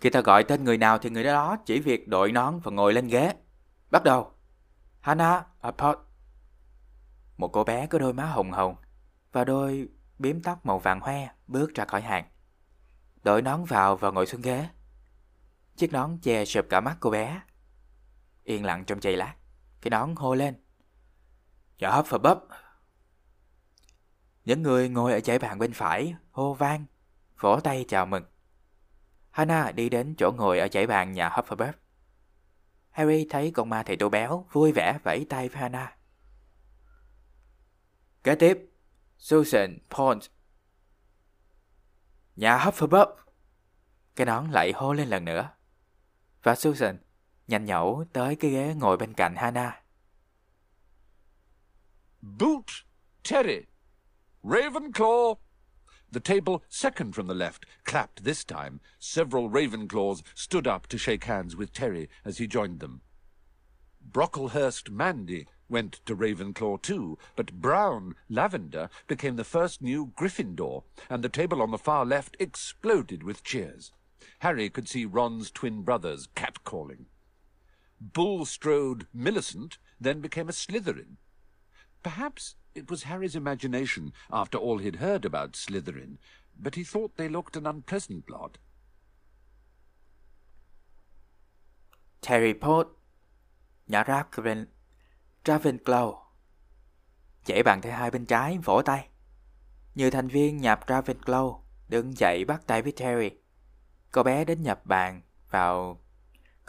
[0.00, 2.92] Khi ta gọi tên người nào thì người đó chỉ việc đội nón và ngồi
[2.92, 3.34] lên ghế.
[3.90, 4.32] Bắt đầu.
[5.00, 5.98] Hannah à, apot
[7.36, 8.76] Một cô bé có đôi má hồng hồng
[9.32, 12.24] và đôi bím tóc màu vàng hoe bước ra khỏi hàng.
[13.22, 14.68] Đội nón vào và ngồi xuống ghế.
[15.76, 17.40] Chiếc nón che sụp cả mắt cô bé.
[18.44, 19.34] Yên lặng trong giây lát,
[19.80, 20.54] cái nón hô lên.
[21.78, 22.38] Dạ hấp và bấp.
[24.50, 26.84] Những người ngồi ở dãy bàn bên phải hô vang,
[27.40, 28.24] vỗ tay chào mừng.
[29.30, 31.72] Hana đi đến chỗ ngồi ở dãy bàn nhà Hufflepuff.
[32.90, 35.96] Harry thấy con ma thầy tô béo vui vẻ vẫy tay với Hana.
[38.24, 38.58] Kế tiếp,
[39.18, 40.24] Susan Pond.
[42.36, 43.14] Nhà Hufflepuff.
[44.16, 45.50] Cái nón lại hô lên lần nữa.
[46.42, 46.98] Và Susan
[47.48, 49.82] nhanh nhẩu tới cái ghế ngồi bên cạnh Hana.
[52.20, 52.64] Boot
[53.30, 53.69] Terry.
[54.44, 55.36] Ravenclaw.
[56.10, 58.80] The table second from the left clapped this time.
[58.98, 63.02] Several Ravenclaws stood up to shake hands with Terry as he joined them.
[64.10, 71.22] Brocklehurst Mandy went to Ravenclaw too, but Brown Lavender became the first new Gryffindor, and
[71.22, 73.92] the table on the far left exploded with cheers.
[74.40, 77.06] Harry could see Ron's twin brothers catcalling.
[78.00, 81.18] Bulstrode Millicent then became a Slytherin.
[82.02, 86.18] Perhaps it was Harry's imagination after all he'd heard about Slytherin,
[86.58, 88.58] but he thought they looked an unpleasant lot.
[92.20, 92.90] Terry Potter,
[93.88, 94.66] nhà Raven,
[95.44, 96.14] Ravenclaw.
[97.46, 99.08] Dãy bàn tay hai bên trái vỗ tay.
[99.94, 103.30] Nhiều thành viên nhập Ravenclaw đứng dậy bắt tay với Terry.
[104.12, 106.00] Cô bé đến nhập bàn vào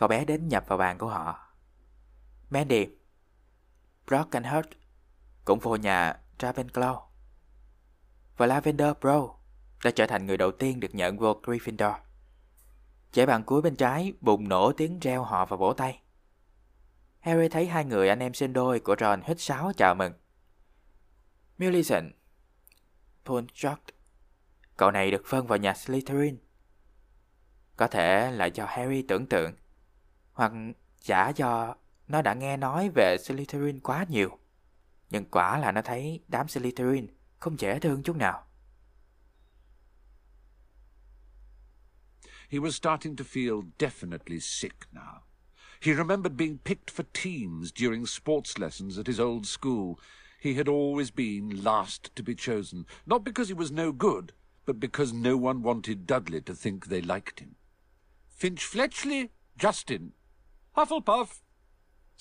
[0.02, 1.40] Cậu bé đến nhập vào bàn của họ.
[2.50, 2.88] Mandy,
[4.08, 4.70] Brockenhurst
[5.46, 7.02] cũng vô nhà Ravenclaw.
[8.38, 9.30] Và Lavender Bro
[9.84, 11.96] đã trở thành người đầu tiên được nhận vô Gryffindor.
[13.12, 16.02] trẻ bàn cuối bên trái bùng nổ tiếng reo họ và vỗ tay.
[17.20, 20.14] Harry thấy hai người anh em sinh đôi của Ron hít sáo chào mừng.
[21.58, 22.14] Millicent,
[23.26, 23.82] Punchard,
[24.78, 26.38] cậu này được phân vào nhà Slytherin.
[27.78, 29.54] Có thể là do Harry tưởng tượng
[30.34, 30.52] hoặc
[31.02, 31.76] chả do
[32.08, 34.38] nó đã nghe nói về Slytherin quá nhiều.
[35.12, 37.08] Nhưng quả là nó thấy đám Slytherin
[37.40, 38.44] không dễ thương chút nào.
[42.50, 45.22] He was starting to feel definitely sick now.
[45.82, 49.96] He remembered being picked for teams during sports lessons at his old school.
[50.42, 54.34] He had always been last to be chosen, not because he was no good,
[54.66, 57.56] but because no one wanted Dudley to think they liked him.
[58.28, 60.12] Finch Fletchley, Justin,
[60.76, 61.42] Hufflepuff!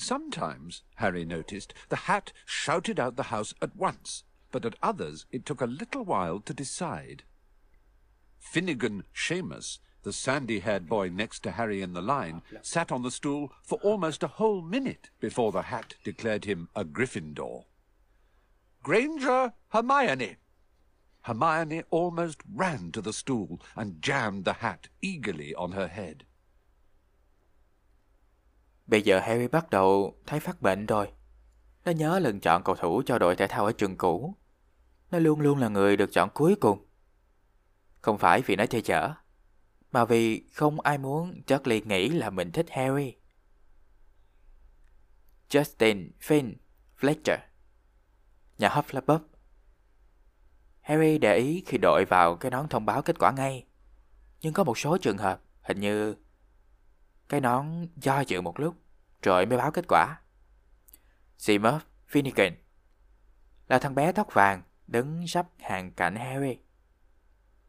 [0.01, 5.45] Sometimes, Harry noticed, the hat shouted out the house at once, but at others it
[5.45, 7.25] took a little while to decide.
[8.39, 13.53] Finnegan Seamus, the sandy-haired boy next to Harry in the line, sat on the stool
[13.63, 17.67] for almost a whole minute before the hat declared him a Gryffindor.
[18.83, 20.37] Granger Hermione!
[21.25, 26.25] Hermione almost ran to the stool and jammed the hat eagerly on her head.
[28.91, 31.09] Bây giờ Harry bắt đầu thấy phát bệnh rồi.
[31.85, 34.35] Nó nhớ lần chọn cầu thủ cho đội thể thao ở trường cũ.
[35.11, 36.87] Nó luôn luôn là người được chọn cuối cùng.
[38.01, 39.11] Không phải vì nó chơi chở,
[39.93, 43.17] mà vì không ai muốn Charlie nghĩ là mình thích Harry.
[45.51, 46.55] Justin Finn
[47.01, 47.39] Fletcher
[48.59, 49.21] Nhà Hufflepuff
[50.81, 53.67] Harry để ý khi đội vào cái nón thông báo kết quả ngay.
[54.41, 56.15] Nhưng có một số trường hợp, hình như
[57.31, 58.75] cái nón do dự một lúc,
[59.23, 60.21] rồi mới báo kết quả.
[61.39, 62.53] Seamus Finnegan
[63.69, 66.59] là thằng bé tóc vàng đứng sắp hàng cạnh Harry.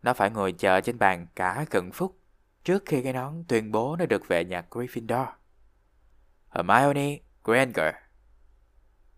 [0.01, 2.19] Nó phải ngồi chờ trên bàn cả gần phút
[2.63, 5.27] trước khi cái nón tuyên bố nó được về nhà Gryffindor.
[6.49, 7.95] Hermione Granger.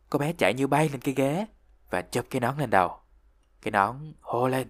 [0.10, 1.46] Cô bé chạy như bay lên cái ghế
[1.90, 3.00] và chụp cái nón lên đầu.
[3.62, 4.68] Cái nón hô lên.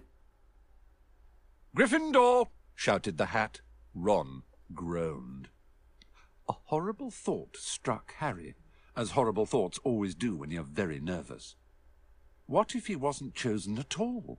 [1.72, 2.44] Gryffindor!
[2.76, 3.50] shouted the hat.
[3.94, 4.26] Ron
[4.68, 5.53] groaned.
[6.48, 8.54] A horrible thought struck Harry,
[8.96, 11.56] as horrible thoughts always do when you're very nervous.
[12.46, 14.38] What if he wasn't chosen at all?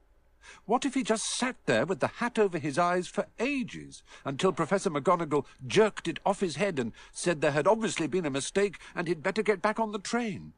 [0.65, 4.51] What if he just sat there with the hat over his eyes for ages, until
[4.51, 8.77] Professor McGonagall jerked it off his head and said there had obviously been a mistake
[8.93, 10.53] and he'd better get back on the train?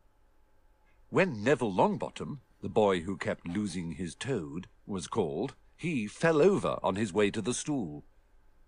[1.09, 6.79] When Neville Longbottom, the boy who kept losing his toad, was called, he fell over
[6.83, 8.03] on his way to the stool.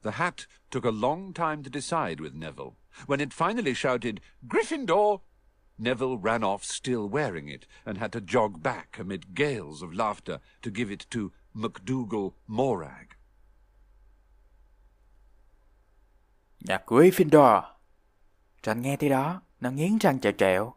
[0.02, 2.76] The hat took a long time to decide with Neville.
[3.08, 5.22] When it finally shouted, Gryffindor,
[5.78, 10.40] Neville ran off still wearing it, and had to jog back amid gales of laughter
[10.62, 13.16] to give it to MacDougall Morag.
[16.60, 17.62] Nhà Gryffindor.
[18.64, 20.74] Ranh nghe tới đó, nó nghiến răng chèo trẹo.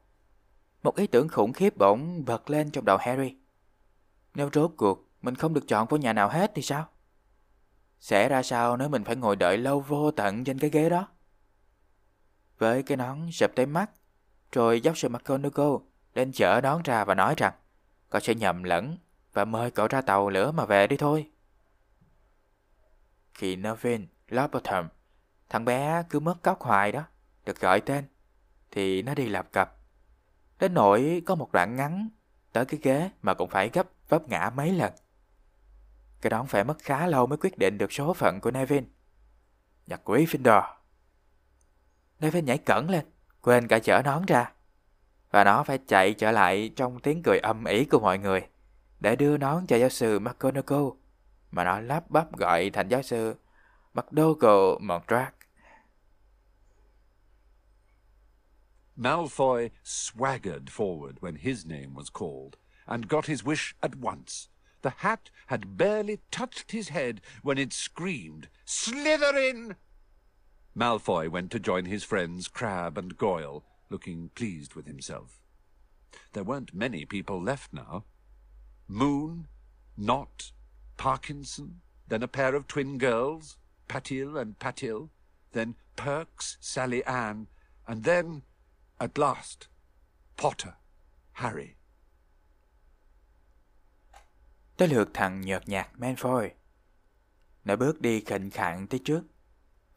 [0.83, 3.37] Một ý tưởng khủng khiếp bỗng bật lên trong đầu Harry.
[4.35, 6.89] Nếu rốt cuộc mình không được chọn vào nhà nào hết thì sao?
[8.03, 11.09] Sẽ ra sao nếu mình phải ngồi đợi lâu vô tận trên cái ghế đó?
[12.59, 13.91] Với cái nón sập tới mắt,
[14.53, 15.77] rồi giáo sư McGonagall
[16.15, 17.53] đến chở nón ra và nói rằng
[18.11, 18.99] cậu sẽ nhầm lẫn
[19.33, 21.31] và mời cậu ra tàu lửa mà về đi thôi.
[23.35, 24.89] Khi Nervin Longbottom,
[25.49, 27.03] thằng bé cứ mất cóc hoài đó,
[27.45, 28.05] được gọi tên,
[28.71, 29.77] thì nó đi lập cập.
[30.59, 32.09] Đến nỗi có một đoạn ngắn
[32.53, 34.93] tới cái ghế mà cũng phải gấp vấp ngã mấy lần.
[36.23, 38.85] Cái đó phải mất khá lâu mới quyết định được số phận của Nevin.
[39.87, 40.63] Nhà Gryffindor.
[42.21, 43.05] Nevin nhảy cẩn lên,
[43.41, 44.53] quên cả chở nón ra.
[45.31, 48.49] Và nó phải chạy trở lại trong tiếng cười âm ỉ của mọi người
[49.01, 50.89] để đưa nón cho giáo sư McGonagall
[51.51, 53.35] mà nó lắp bắp gọi thành giáo sư
[53.95, 55.33] McDougall Mondrag.
[58.97, 62.53] Malfoy swaggered forward when his name was called
[62.87, 64.52] and got his wish at once.
[64.83, 69.77] The hat had barely touched his head when it screamed, Slytherin!
[70.75, 75.41] Malfoy went to join his friends Crab and Goyle, looking pleased with himself.
[76.33, 78.05] There weren't many people left now.
[78.89, 79.47] Moon,
[79.97, 80.53] Knot,
[80.97, 85.11] Parkinson, then a pair of twin girls, Patil and Patil,
[85.53, 87.49] then Perks, Sally Ann,
[87.87, 88.43] and then,
[88.99, 89.69] at last,
[90.37, 90.77] Potter,
[91.35, 91.77] Harry.
[94.83, 96.51] Tới lượt thằng nhợt nhạt Manfoy.
[97.65, 99.23] Nó bước đi khệnh khạng tới trước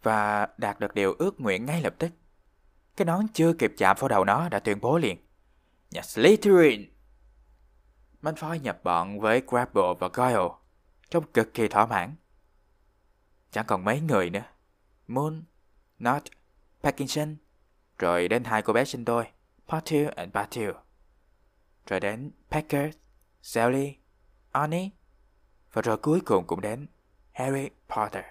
[0.03, 2.11] và đạt được điều ước nguyện ngay lập tức.
[2.95, 5.17] Cái nón chưa kịp chạm vào đầu nó đã tuyên bố liền.
[5.91, 6.85] Nhà Slytherin!
[8.21, 10.49] Manfoy nhập bọn với Grapple và Goyle
[11.09, 12.15] trông cực kỳ thỏa mãn.
[13.51, 14.45] Chẳng còn mấy người nữa.
[15.07, 15.43] Moon,
[15.99, 16.23] Not
[16.83, 17.35] Parkinson,
[17.99, 19.27] rồi đến hai cô bé sinh đôi,
[19.67, 20.71] Potter and Patil.
[21.87, 22.97] Rồi đến Packard
[23.41, 23.95] Sally,
[24.55, 24.89] Arnie,
[25.73, 26.87] và rồi cuối cùng cũng đến
[27.33, 28.23] Harry Potter.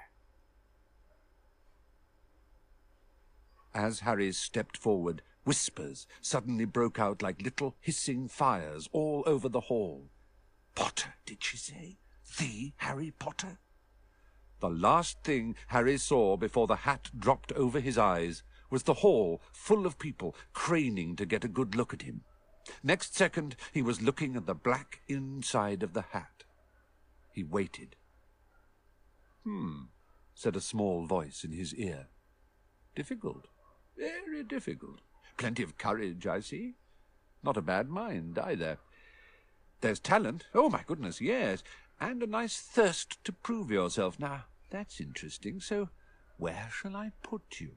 [3.72, 9.60] As Harry stepped forward, whispers suddenly broke out like little hissing fires all over the
[9.68, 10.00] hall.
[10.74, 11.96] Potter, did she say?
[12.38, 13.56] The Harry Potter?
[14.60, 19.40] The last thing Harry saw before the hat dropped over his eyes was the hall
[19.52, 22.22] full of people craning to get a good look at him.
[22.82, 26.44] Next second, he was looking at the black inside of the hat.
[27.32, 27.96] He waited.
[29.44, 29.84] Hmm,
[30.34, 32.06] said a small voice in his ear.
[32.94, 33.46] Difficult.
[33.96, 35.00] Very difficult.
[35.36, 36.74] Plenty of courage, I see.
[37.42, 38.78] Not a bad mind, either.
[39.80, 40.44] There's talent.
[40.54, 41.62] Oh, my goodness, yes.
[42.00, 44.18] And a nice thirst to prove yourself.
[44.18, 45.60] Now, that's interesting.
[45.60, 45.90] So,
[46.38, 47.72] where shall I put you?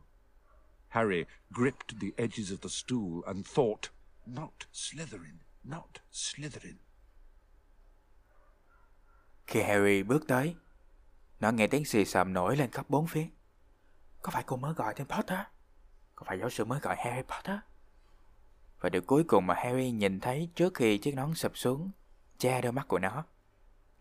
[0.90, 3.90] Harry gripped the edges of the stool and thought,
[4.28, 6.78] not Slytherin, not Slytherin.
[9.48, 10.56] Khi Harry bước tới,
[11.40, 13.28] nó nghe tiếng xì xầm nổi lên khắp bốn phía.
[14.22, 15.40] Có phải cô mới gọi tên Potter?
[16.16, 17.58] Có phải giáo sư mới gọi Harry Potter?
[18.80, 21.92] Và điều cuối cùng mà Harry nhìn thấy trước khi chiếc nón sập xuống,
[22.38, 23.26] che đôi mắt của nó,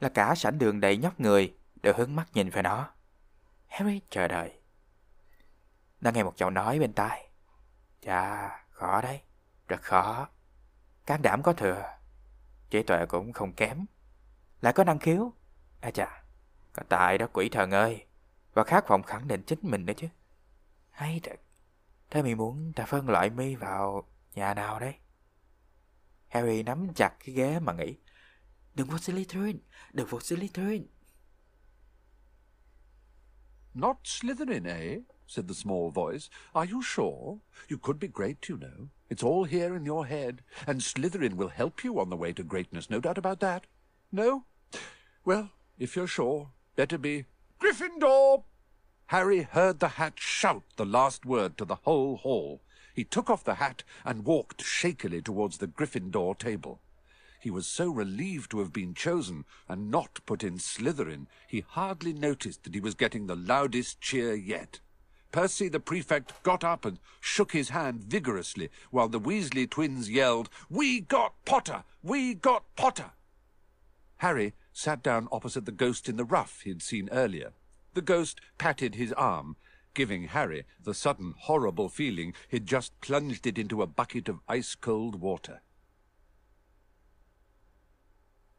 [0.01, 2.91] là cả sảnh đường đầy nhóc người đều hướng mắt nhìn về nó.
[3.67, 4.61] Harry chờ đợi.
[6.01, 7.29] Nó nghe một giọng nói bên tai.
[8.01, 9.21] Chà, khó đấy,
[9.69, 10.29] rất khó.
[11.07, 11.83] Can đảm có thừa,
[12.71, 13.87] trí tuệ cũng không kém.
[14.61, 15.33] Lại có năng khiếu.
[15.81, 16.25] À chà,
[16.73, 18.07] có tài đó quỷ thần ơi.
[18.55, 20.09] Và khát vọng khẳng định chính mình nữa chứ.
[20.91, 21.41] Hay thật.
[22.11, 24.95] Thế mày muốn ta phân loại mi vào nhà nào đấy?
[26.29, 27.99] Harry nắm chặt cái ghế mà nghĩ.
[28.75, 29.59] Đừng vô Slytherin,
[29.93, 30.87] đừng vô Slytherin.
[33.75, 34.99] Not Slytherin, eh?
[35.27, 36.31] Said the small voice.
[36.55, 37.41] Are you sure?
[37.69, 38.89] You could be great, you know.
[39.09, 42.43] It's all here in your head, and Slytherin will help you on the way to
[42.43, 43.67] greatness, no doubt about that.
[44.11, 44.45] No?
[45.25, 47.25] Well, if you're sure, better be
[47.61, 48.45] Gryffindor!
[49.07, 52.61] Harry heard the hat shout the last word to the whole hall.
[52.95, 56.81] He took off the hat and walked shakily towards the Gryffindor table.
[57.41, 62.13] He was so relieved to have been chosen and not put in Slytherin, he hardly
[62.13, 64.81] noticed that he was getting the loudest cheer yet.
[65.37, 70.49] Percy the prefect got up and shook his hand vigorously, while the Weasley twins yelled,
[70.71, 71.85] We got Potter!
[72.03, 73.11] We got Potter!
[74.17, 77.53] Harry sat down opposite the ghost in the ruff he had seen earlier.
[77.93, 79.57] The ghost patted his arm,
[79.93, 85.21] giving Harry the sudden horrible feeling he'd just plunged it into a bucket of ice-cold
[85.21, 85.61] water.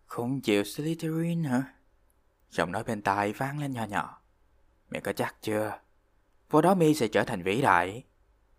[0.05, 1.63] Không chịu Slytherin hả?
[2.51, 4.21] Giọng nói bên tai vang lên nhỏ nhỏ.
[4.89, 5.86] Mẹ có chắc chưa?
[6.49, 8.03] Vô đó mi sẽ trở thành vĩ đại.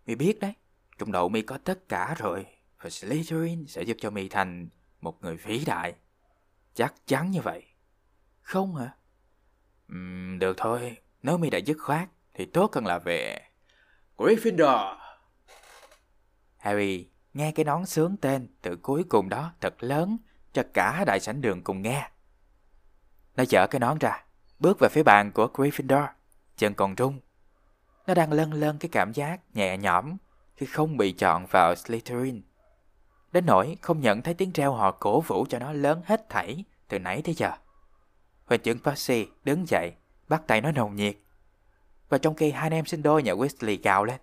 [0.05, 0.53] Mi biết đấy,
[0.97, 2.45] trong đầu mi có tất cả rồi.
[2.81, 4.69] Và Slytherin sẽ giúp cho mi thành
[5.01, 5.93] một người vĩ đại.
[6.73, 7.63] Chắc chắn như vậy.
[8.41, 8.85] Không à?
[8.85, 8.91] hả?
[9.93, 13.41] Uhm, được thôi, nếu mi đã dứt khoát thì tốt hơn là về
[14.17, 14.97] Gryffindor.
[16.57, 20.17] Harry nghe cái nón sướng tên từ cuối cùng đó thật lớn
[20.53, 22.09] cho cả đại sảnh đường cùng nghe.
[23.35, 24.25] Nó chở cái nón ra,
[24.59, 26.07] bước về phía bàn của Gryffindor,
[26.57, 27.19] chân còn rung.
[28.09, 30.17] Nó đang lân lân cái cảm giác nhẹ nhõm
[30.55, 32.41] khi không bị chọn vào Slytherin.
[33.31, 36.63] Đến nỗi không nhận thấy tiếng reo hò cổ vũ cho nó lớn hết thảy
[36.87, 37.51] từ nãy tới giờ.
[38.45, 39.93] Huỳnh trưởng Percy đứng dậy,
[40.27, 41.15] bắt tay nó nồng nhiệt.
[42.09, 44.21] Và trong khi hai anh em sinh đôi nhà Weasley gào lên.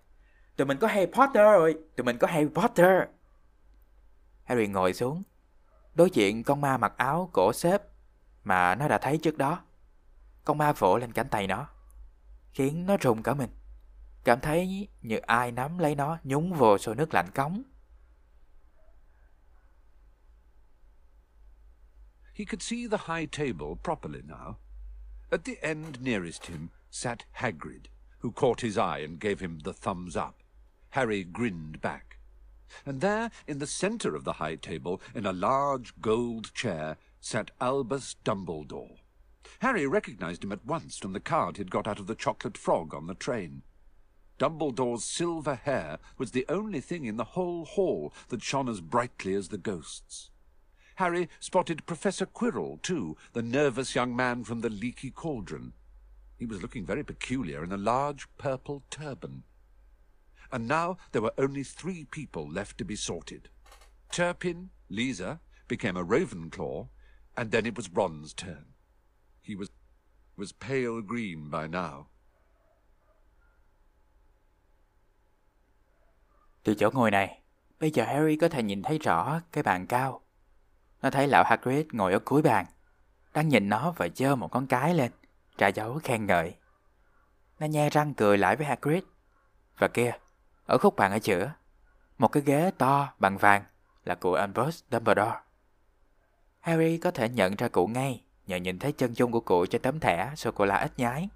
[0.56, 3.02] Tụi mình có Harry Potter rồi, tụi mình có Harry Potter.
[4.44, 5.22] Harry ngồi xuống,
[5.94, 7.82] đối diện con ma mặc áo cổ xếp
[8.44, 9.60] mà nó đã thấy trước đó.
[10.44, 11.66] Con ma vỗ lên cánh tay nó,
[12.52, 13.50] khiến nó rùng cả mình.
[14.26, 17.62] Cảm thấy như ai nắm lấy nó nhúng vô sôi nước lạnh cống.
[22.34, 24.54] He could see the high table properly now.
[25.30, 29.72] At the end nearest him sat Hagrid, who caught his eye and gave him the
[29.72, 30.34] thumbs up.
[30.88, 32.18] Harry grinned back.
[32.84, 37.50] And there, in the centre of the high table, in a large gold chair, sat
[37.60, 38.96] Albus Dumbledore.
[39.60, 42.92] Harry recognized him at once from the card he'd got out of the chocolate frog
[42.92, 43.62] on the train.
[44.38, 49.34] Dumbledore's silver hair was the only thing in the whole hall that shone as brightly
[49.34, 50.30] as the ghosts.
[50.96, 55.72] Harry spotted Professor Quirrell, too, the nervous young man from the leaky cauldron.
[56.36, 59.44] He was looking very peculiar in a large purple turban.
[60.52, 63.48] And now there were only three people left to be sorted.
[64.10, 66.88] Turpin, Lisa, became a Ravenclaw,
[67.36, 68.66] and then it was Ron's turn.
[69.42, 69.70] He was
[70.36, 72.08] was pale green by now.
[76.66, 77.38] Từ chỗ ngồi này,
[77.80, 80.20] bây giờ Harry có thể nhìn thấy rõ cái bàn cao.
[81.02, 82.66] Nó thấy lão Hagrid ngồi ở cuối bàn,
[83.34, 85.12] đang nhìn nó và giơ một con cái lên,
[85.58, 86.54] trả dấu khen ngợi.
[87.58, 89.02] Nó nhe răng cười lại với Hagrid.
[89.78, 90.12] Và kia,
[90.66, 91.52] ở khúc bàn ở giữa,
[92.18, 93.64] một cái ghế to bằng vàng
[94.04, 95.40] là của Albus Dumbledore.
[96.60, 99.82] Harry có thể nhận ra cụ ngay nhờ nhìn thấy chân dung của cụ trên
[99.82, 101.28] tấm thẻ sô-cô-la ít nhái.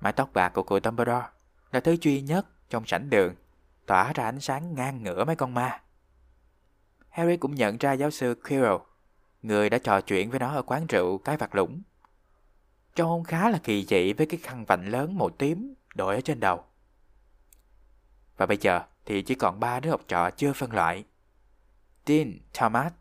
[0.00, 1.26] Mái tóc bạc của cụ Dumbledore
[1.72, 3.34] là thứ duy nhất trong sảnh đường
[3.92, 5.82] tỏa ra ánh sáng ngang ngửa mấy con ma.
[7.08, 8.76] Harry cũng nhận ra giáo sư Quirrell,
[9.42, 11.82] người đã trò chuyện với nó ở quán rượu cái vạt lũng.
[12.94, 16.20] Trông ông khá là kỳ dị với cái khăn vạnh lớn màu tím đội ở
[16.20, 16.64] trên đầu.
[18.36, 21.04] Và bây giờ thì chỉ còn ba đứa học trò chưa phân loại.
[22.06, 22.92] Dean Thomas,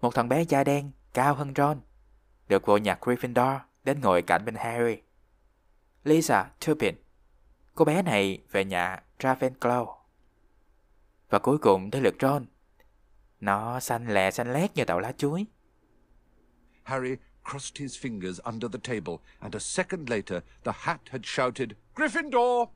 [0.00, 1.80] một thằng bé da đen cao hơn Ron,
[2.48, 4.96] được vô nhạc Gryffindor đến ngồi cạnh bên Harry.
[6.04, 6.94] Lisa Turpin,
[7.78, 9.94] cô bé này về nhà Ravenclaw.
[11.30, 12.46] Và cuối cùng tới lượt Ron.
[13.40, 15.46] Nó xanh lè xanh lét như tàu lá chuối.
[16.84, 21.68] Harry crossed his fingers under the table, and a second later the hat had shouted,
[21.94, 22.66] Gryffindor!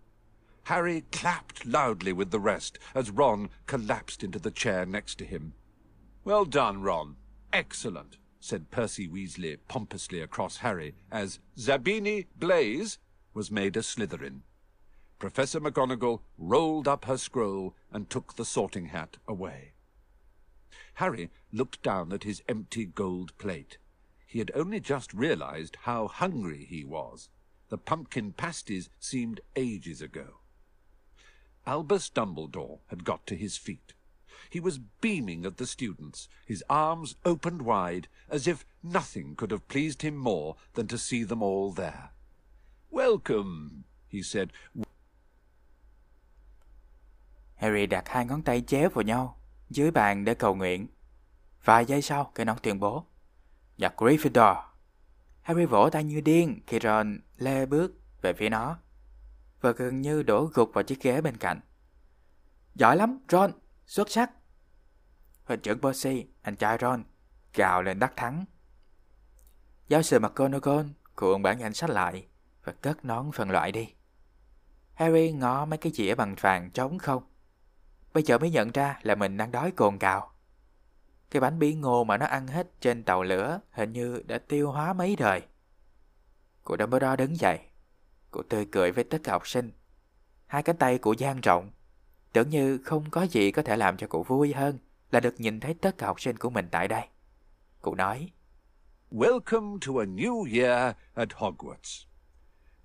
[0.63, 5.53] Harry clapped loudly with the rest as Ron collapsed into the chair next to him.
[6.25, 7.17] Well done, Ron.
[7.53, 12.99] Excellent, said Percy Weasley pompously across Harry as Zabini Blaze
[13.35, 14.43] was made a Slytherin.
[15.23, 19.71] Professor McGonagall rolled up her scroll and took the sorting hat away.
[20.95, 23.79] Harry looked down at his empty gold plate.
[24.27, 27.29] He had only just realized how hungry he was.
[27.69, 30.39] The pumpkin pasties seemed ages ago.
[31.69, 33.93] Albus Dumbledore had got to his feet.
[34.51, 39.69] He was beaming at the students, his arms opened wide, as if nothing could have
[39.69, 42.11] pleased him more than to see them all there.
[42.91, 44.53] Welcome, he said.
[47.63, 49.41] Harry đặt hai ngón tay chéo vào nhau
[49.71, 50.87] dưới bàn để cầu nguyện.
[51.65, 53.05] Vài giây sau, cái nón tuyên bố.
[53.79, 54.63] Và Gryffindor.
[55.43, 57.93] Harry vỗ tay như điên khi Ron lê bước
[58.23, 58.79] về phía nó
[59.61, 61.61] và gần như đổ gục vào chiếc ghế bên cạnh.
[62.75, 63.53] Giỏi lắm, Ron,
[63.87, 64.31] xuất sắc.
[65.45, 67.05] Hình trưởng Percy, anh trai Ron,
[67.55, 68.45] gào lên đắc thắng.
[69.89, 72.27] Giáo sư McGonagall cuộn bản danh sách lại
[72.65, 73.93] và cất nón phân loại đi.
[74.95, 77.23] Harry ngó mấy cái dĩa bằng vàng trống không.
[78.15, 80.33] Bây giờ mới nhận ra là mình đang đói cồn cào.
[81.31, 84.71] Cái bánh bí ngô mà nó ăn hết trên tàu lửa hình như đã tiêu
[84.73, 85.43] hóa mấy đời.
[86.65, 87.61] Cô Dumbledore đứng dậy.
[88.31, 89.73] Cô tươi cười với tất cả học sinh.
[90.47, 91.71] Hai cánh tay của dang rộng.
[92.33, 94.79] Tưởng như không có gì có thể làm cho cụ vui hơn
[95.11, 97.03] là được nhìn thấy tất cả học sinh của mình tại đây.
[97.81, 98.31] Cụ nói.
[99.11, 102.05] Welcome to a new year at Hogwarts.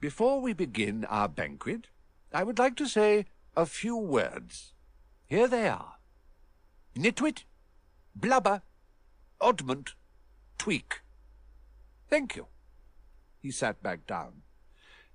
[0.01, 1.80] Before we begin our banquet,
[2.32, 3.23] I would like to say
[3.53, 4.76] a few words.
[5.28, 5.95] Here they are.
[6.95, 7.43] Nitwit,
[8.15, 8.61] blubber,
[9.41, 9.93] oddment,
[10.57, 11.01] tweak.
[12.09, 12.47] Thank you.
[13.41, 14.41] He sat back down.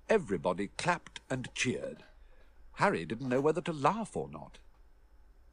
[0.07, 2.03] Everybody clapped and cheered.
[2.73, 4.59] Harry didn't know whether to laugh or not.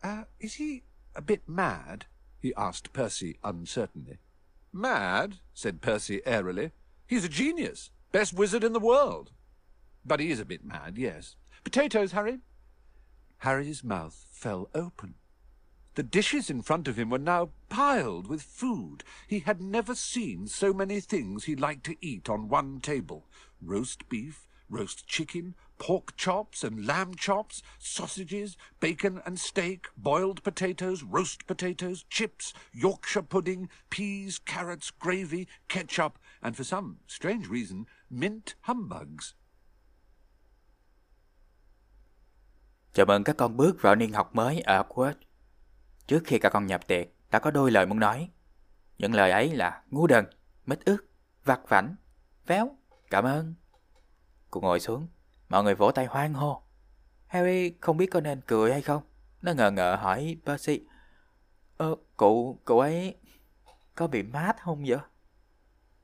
[0.02, 0.82] Uh, is he
[1.14, 2.06] a bit mad?
[2.38, 4.18] he asked Percy uncertainly.
[4.72, 5.36] Mad?
[5.52, 6.72] said Percy airily.
[7.06, 7.90] He's a genius.
[8.12, 9.30] Best wizard in the world.
[10.04, 11.36] But he is a bit mad, yes.
[11.64, 12.38] Potatoes, Harry?
[13.40, 15.14] Harry's mouth fell open.
[15.94, 19.02] The dishes in front of him were now piled with food.
[19.26, 23.26] He had never seen so many things he liked to eat on one table.
[23.62, 31.02] Roast beef, roast chicken, pork chops and lamb chops, sausages, bacon and steak, boiled potatoes,
[31.02, 38.54] roast potatoes, chips, Yorkshire pudding, peas, carrots, gravy, ketchup, and for some strange reason, mint
[38.62, 39.32] humbugs.
[42.92, 45.14] Chào mừng các con bước vào niên học mới ở Hogwarts.
[46.06, 48.30] Trước khi các con nhập tiệc, đã có đôi lời muốn nói.
[48.98, 50.26] Những lời ấy là ngu đần,
[50.66, 50.96] mít ướt,
[51.44, 51.96] vặt vảnh,
[52.46, 52.76] véo,
[53.10, 53.54] cảm ơn.
[54.50, 55.08] Cô ngồi xuống,
[55.48, 56.62] mọi người vỗ tay hoan hô.
[57.26, 59.02] Harry không biết có nên cười hay không.
[59.42, 60.86] Nó ngờ ngợ hỏi Percy.
[61.76, 63.14] Ơ, cụ, cụ ấy
[63.94, 64.98] có bị mát không vậy?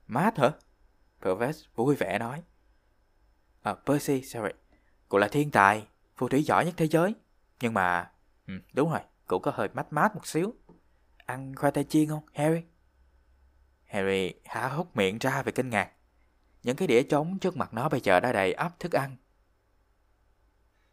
[0.07, 0.51] Mát hả?
[1.21, 2.43] Professor vui vẻ nói.
[3.61, 4.49] À, Percy, sorry.
[5.09, 5.87] Cụ là thiên tài,
[6.17, 7.15] phù thủy giỏi nhất thế giới.
[7.61, 8.11] Nhưng mà,
[8.47, 10.53] ừ, đúng rồi, cũng có hơi mát mát một xíu.
[11.17, 12.61] Ăn khoai tây chiên không, Harry?
[13.85, 15.91] Harry há hốc miệng ra về kinh ngạc.
[16.63, 19.17] Những cái đĩa trống trước mặt nó bây giờ đã đầy ắp thức ăn.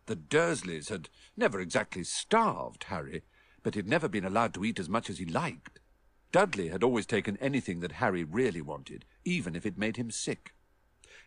[0.07, 1.01] The Dursleys had
[1.37, 3.21] never exactly starved Harry,
[3.65, 5.81] but he'd never been allowed to eat as much as he liked.
[6.33, 10.53] Dudley had always taken anything that Harry really wanted, even if it made him sick.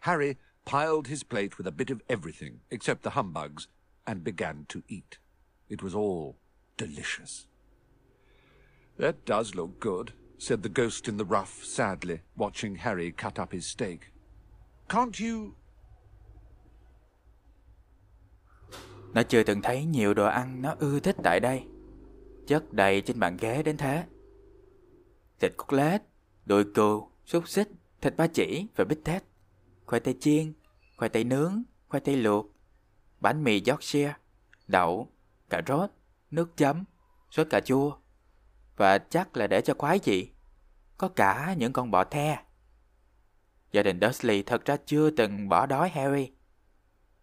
[0.02, 3.68] Harry piled his plate with a bit of everything, except the humbugs,
[4.08, 5.20] and began to eat.
[5.70, 6.36] It was all
[6.78, 7.46] delicious.
[8.98, 13.52] That does look good, said the ghost in the ruff sadly, watching Harry cut up
[13.52, 14.00] his steak.
[14.90, 15.54] Can't you...
[19.14, 21.64] Nó chưa từng thấy nhiều đồ ăn nó ưa thích tại đây.
[22.48, 24.06] Chất đầy trên bàn ghế đến thế.
[25.40, 26.02] Thịt cốt lết,
[26.46, 27.70] đùi cừu, xúc xích,
[28.02, 29.24] thịt ba chỉ và bít tết.
[29.86, 30.54] Khoai tây chiên,
[30.98, 32.57] khoai tây nướng, khoai tây luộc,
[33.20, 34.14] bánh mì Yorkshire,
[34.68, 35.12] đậu,
[35.50, 35.90] cà rốt,
[36.32, 36.84] nước chấm,
[37.32, 37.98] sốt cà chua.
[38.76, 40.32] Và chắc là để cho quái chị.
[40.98, 42.44] có cả những con bọ the.
[43.72, 46.32] Gia đình Dursley thật ra chưa từng bỏ đói Harry,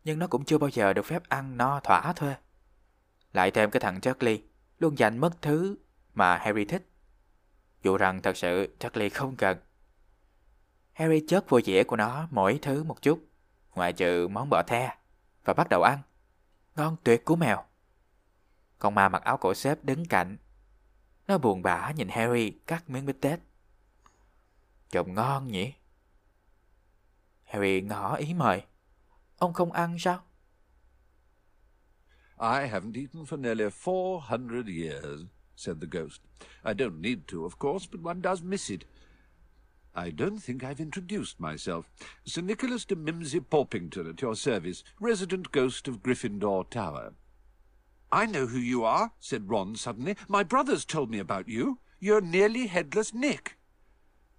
[0.05, 2.35] nhưng nó cũng chưa bao giờ được phép ăn no thỏa thôi.
[3.33, 4.43] Lại thêm cái thằng Dudley
[4.79, 5.77] luôn giành mất thứ
[6.15, 6.89] mà Harry thích.
[7.83, 9.59] Dù rằng thật sự Dudley không cần.
[10.93, 13.25] Harry chớt vô dĩa của nó mỗi thứ một chút,
[13.75, 14.97] ngoại trừ món bọ the,
[15.45, 15.99] và bắt đầu ăn.
[16.77, 17.65] Ngon tuyệt của mèo.
[18.79, 20.37] Con ma mặc áo cổ xếp đứng cạnh.
[21.29, 23.41] Nó buồn bã nhìn Harry cắt miếng bít tết.
[24.91, 25.73] Trông ngon nhỉ?
[27.45, 28.63] Harry ngỏ ý mời.
[29.39, 30.23] Ông không ăn sao?
[32.39, 35.23] I haven't eaten for nearly 400 years,
[35.57, 36.21] said the ghost.
[36.65, 38.81] I don't need to, of course, but one does miss it.
[39.95, 41.89] I don't think I've introduced myself.
[42.25, 47.15] Sir Nicholas de Mimsy Porpington at your service, resident ghost of Gryffindor Tower.
[48.11, 50.17] I know who you are, said Ron suddenly.
[50.29, 51.79] My brothers told me about you.
[52.01, 53.57] You're nearly headless Nick.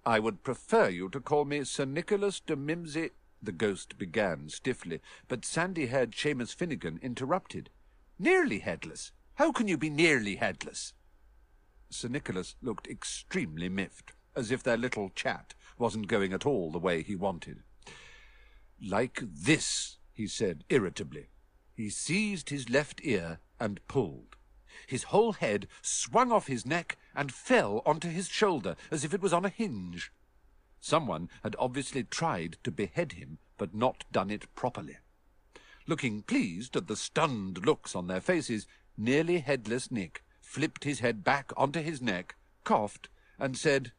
[0.04, 3.10] I would prefer you to call me Sir Nicholas de Mimsy...
[3.42, 7.70] The ghost began stiffly, but sandy-haired Seamus Finnegan interrupted.
[8.18, 9.12] Nearly headless?
[9.34, 10.94] How can you be nearly headless?
[11.90, 16.78] Sir Nicholas looked extremely miffed, as if their little chat wasn't going at all the
[16.78, 17.62] way he wanted.
[18.80, 21.28] Like this, he said irritably.
[21.74, 24.36] He seized his left ear and pulled.
[24.86, 29.20] His whole head swung off his neck and fell onto his shoulder as if it
[29.20, 30.12] was on a hinge.
[30.80, 34.98] Someone had obviously tried to behead him, but not done it properly.
[35.86, 38.66] Looking pleased at the stunned looks on their faces,
[38.96, 43.08] nearly headless Nick flipped his head back onto his neck, coughed,
[43.38, 43.92] and said,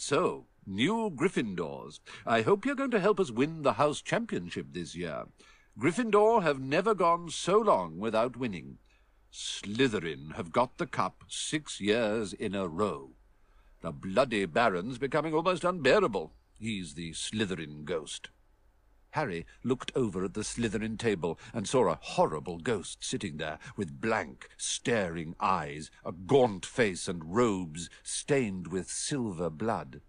[0.00, 1.98] So, new Gryffindors.
[2.24, 5.24] I hope you're going to help us win the House Championship this year.
[5.76, 8.78] Gryffindor have never gone so long without winning.
[9.32, 13.10] Slytherin have got the cup six years in a row.
[13.80, 16.32] The bloody Baron's becoming almost unbearable.
[16.60, 18.28] He's the Slytherin ghost.
[19.12, 24.00] Harry looked over at the Slytherin table and saw a horrible ghost sitting there with
[24.00, 30.00] blank, staring eyes, a gaunt face, and robes stained with silver blood.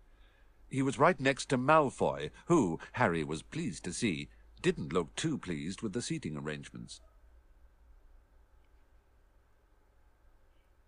[0.70, 4.30] He was right next to Malfoy, who, Harry was pleased to see,
[4.62, 7.02] didn't look too pleased with the seating arrangements.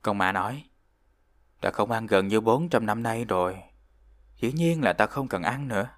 [0.02, 0.70] Con ma nói,
[1.62, 3.64] ta không ăn gần như 400 năm nay rồi.
[4.42, 5.90] Dĩ nhiên là ta không cần ăn nữa.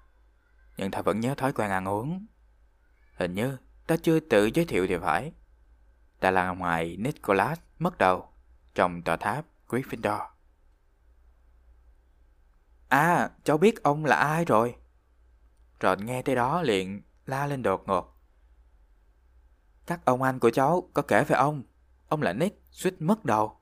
[0.76, 2.26] Nhưng ta vẫn nhớ thói quen ăn uống.
[3.14, 3.56] Hình như
[3.86, 5.32] ta chưa tự giới thiệu thì phải.
[6.20, 8.28] Ta là ngoài Nicholas mất đầu
[8.74, 10.26] trong tòa tháp Gryffindor.
[12.88, 14.76] À, cháu biết ông là ai rồi.
[15.80, 18.14] rồi nghe tới đó liền la lên đột ngột.
[19.86, 21.62] Các ông anh của cháu có kể về ông.
[22.08, 23.60] Ông là Nick, suýt mất đầu.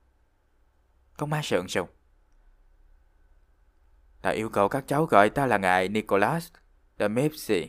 [1.17, 1.89] Con ma sượng sùng.
[4.23, 6.49] Ta yêu cầu các cháu gọi ta là ngài Nicholas
[6.99, 7.69] de Mipsy.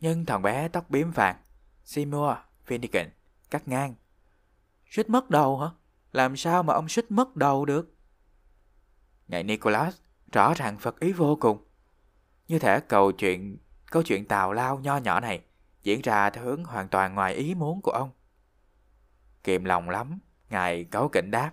[0.00, 1.36] Nhưng thằng bé tóc bím vàng,
[1.84, 2.36] Seymour
[2.66, 3.08] Finnegan,
[3.50, 3.94] cắt ngang.
[4.90, 5.70] Suýt mất đầu hả?
[6.12, 7.96] Làm sao mà ông suýt mất đầu được?
[9.28, 9.96] Ngài Nicholas
[10.32, 11.64] rõ ràng phật ý vô cùng.
[12.48, 15.44] Như thể câu chuyện câu chuyện tào lao nho nhỏ này
[15.82, 18.10] diễn ra theo hướng hoàn toàn ngoài ý muốn của ông.
[19.44, 20.18] Kiềm lòng lắm,
[20.50, 21.52] ngài cáu kỉnh đáp.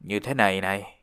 [0.00, 0.97] Như thế này này.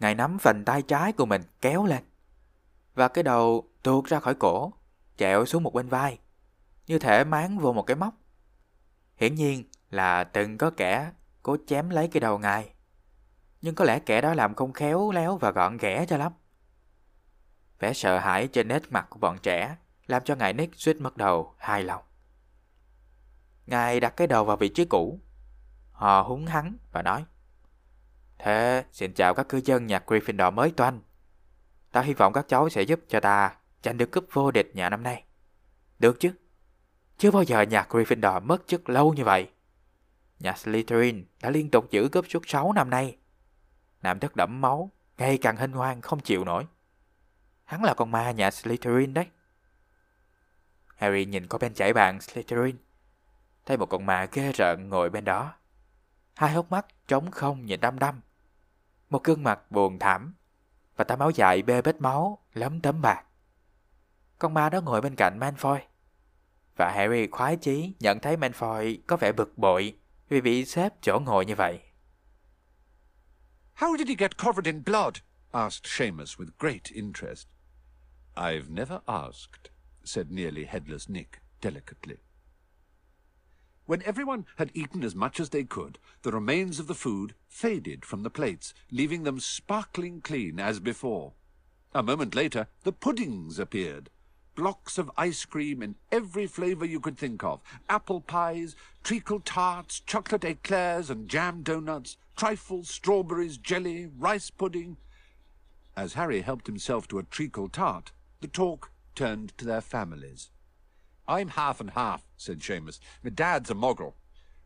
[0.00, 2.04] Ngài nắm vành tay trái của mình kéo lên.
[2.94, 4.72] Và cái đầu tuột ra khỏi cổ,
[5.16, 6.18] Trẹo xuống một bên vai.
[6.86, 8.14] Như thể máng vô một cái móc.
[9.16, 12.74] Hiển nhiên là từng có kẻ cố chém lấy cái đầu ngài.
[13.62, 16.32] Nhưng có lẽ kẻ đó làm không khéo léo và gọn ghẽ cho lắm.
[17.78, 19.76] Vẻ sợ hãi trên nét mặt của bọn trẻ
[20.06, 22.02] làm cho ngài Nick suýt mất đầu hài lòng.
[23.66, 25.20] Ngài đặt cái đầu vào vị trí cũ.
[25.92, 27.24] Họ húng hắn và nói
[28.38, 31.00] Thế xin chào các cư dân nhà Gryffindor mới toanh.
[31.92, 34.90] Ta hy vọng các cháu sẽ giúp cho ta giành được cúp vô địch nhà
[34.90, 35.24] năm nay.
[35.98, 36.32] Được chứ?
[37.18, 39.50] Chưa bao giờ nhà Gryffindor mất chức lâu như vậy.
[40.38, 43.16] Nhà Slytherin đã liên tục giữ cúp suốt 6 năm nay.
[44.02, 46.66] Nam đất đẫm máu, ngày càng hinh hoang không chịu nổi.
[47.64, 49.26] Hắn là con ma nhà Slytherin đấy.
[50.96, 52.76] Harry nhìn có bên chảy bàn Slytherin.
[53.66, 55.54] Thấy một con ma ghê rợn ngồi bên đó.
[56.34, 58.20] Hai hốc mắt trống không nhìn đăm đăm.
[59.10, 60.34] Một gương mặt buồn thảm
[60.96, 63.24] và tấm áo dài bê bết máu lấm tấm bạc.
[64.38, 65.80] Con ma đó ngồi bên cạnh Malfoy.
[66.76, 69.98] Và Harry khoái chí nhận thấy Malfoy có vẻ bực bội
[70.28, 71.80] vì bị xếp chỗ ngồi như vậy.
[73.76, 75.16] How did he get covered in blood?
[75.52, 77.48] asked Seamus with great interest.
[78.34, 79.70] I've never asked,
[80.04, 82.25] said nearly headless Nick delicately.
[83.86, 88.04] When everyone had eaten as much as they could, the remains of the food faded
[88.04, 91.34] from the plates, leaving them sparkling clean as before.
[91.94, 94.10] A moment later, the puddings appeared.
[94.56, 97.60] Blocks of ice cream in every flavour you could think of.
[97.88, 98.74] Apple pies,
[99.04, 104.96] treacle tarts, chocolate eclairs and jam doughnuts, trifles, strawberries, jelly, rice pudding.
[105.96, 108.10] As Harry helped himself to a treacle tart,
[108.40, 110.50] the talk turned to their families.
[111.28, 112.98] I'm half and half, said Seamus.
[113.22, 114.14] My dad's a muggle.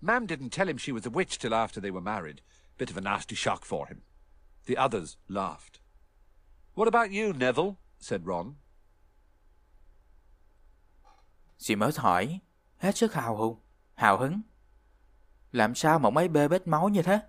[0.01, 2.41] Mam didn't tell him she was a witch till after they were married.
[2.79, 4.03] Bit of a nasty shock for him.
[4.67, 5.81] The others laughed.
[6.75, 7.77] What about you, Neville?
[7.99, 8.55] said Ron.
[11.59, 12.41] Seamus hỏi,
[12.79, 13.61] hết sức hào hùng,
[13.95, 14.41] hào hứng.
[15.53, 17.21] Làm sao mà mấy bê bết máu như thế?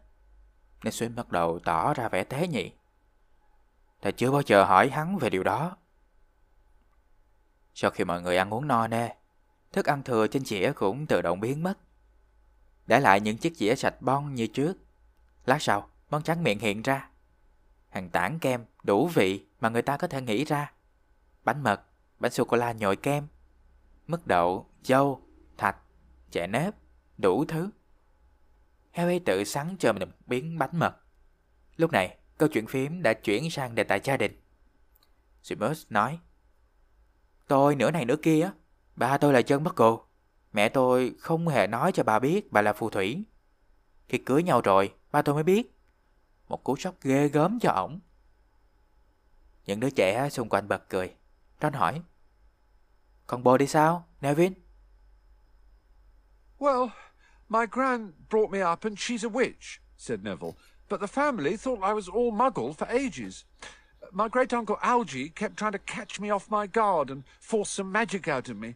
[0.84, 2.72] Nessun bắt đầu tỏ ra vẻ tế nhị.
[4.02, 5.78] Ta chưa bao giờ hỏi hắn về điều đó.
[7.74, 9.10] Sau khi mọi người ăn uống no nê,
[9.72, 11.78] thức ăn thừa trên dĩa cũng tự động biến mất.
[12.88, 14.78] Để lại những chiếc dĩa sạch bon như trước.
[15.46, 17.10] Lát sau, món tráng miệng hiện ra.
[17.90, 20.72] Hàng tảng kem đủ vị mà người ta có thể nghĩ ra.
[21.44, 21.82] Bánh mật,
[22.20, 23.28] bánh sô-cô-la nhồi kem,
[24.08, 25.22] mứt đậu, dâu,
[25.58, 25.78] thạch,
[26.32, 26.74] chè nếp,
[27.18, 27.70] đủ thứ.
[28.92, 30.16] Harry tự sắn cho mình một
[30.58, 30.96] bánh mật.
[31.78, 34.42] Lúc này, câu chuyện phím đã chuyển sang đề tài gia đình.
[35.44, 36.20] Seamus nói,
[37.48, 38.52] Tôi nửa này nửa kia,
[39.02, 40.06] ba tôi là chân bất cô.
[40.54, 43.24] Mẹ tôi không hề nói cho bà biết bà là phù thủy.
[44.08, 45.78] Khi cưới nhau rồi, ba tôi mới biết.
[46.48, 48.00] Một cú sốc ghê gớm cho ổng.
[49.66, 51.16] Những đứa trẻ xung quanh bật cười.
[51.62, 52.02] Ron hỏi,
[53.28, 54.54] Còn bồ đi sao, Nevin?
[56.60, 56.90] Well,
[57.50, 60.54] my gran brought me up and she's a witch, said Neville.
[60.90, 63.44] But the family thought I was all muggle for ages.
[64.14, 67.94] My great uncle Algie kept trying to catch me off my guard and force some
[67.94, 68.76] magic out of me.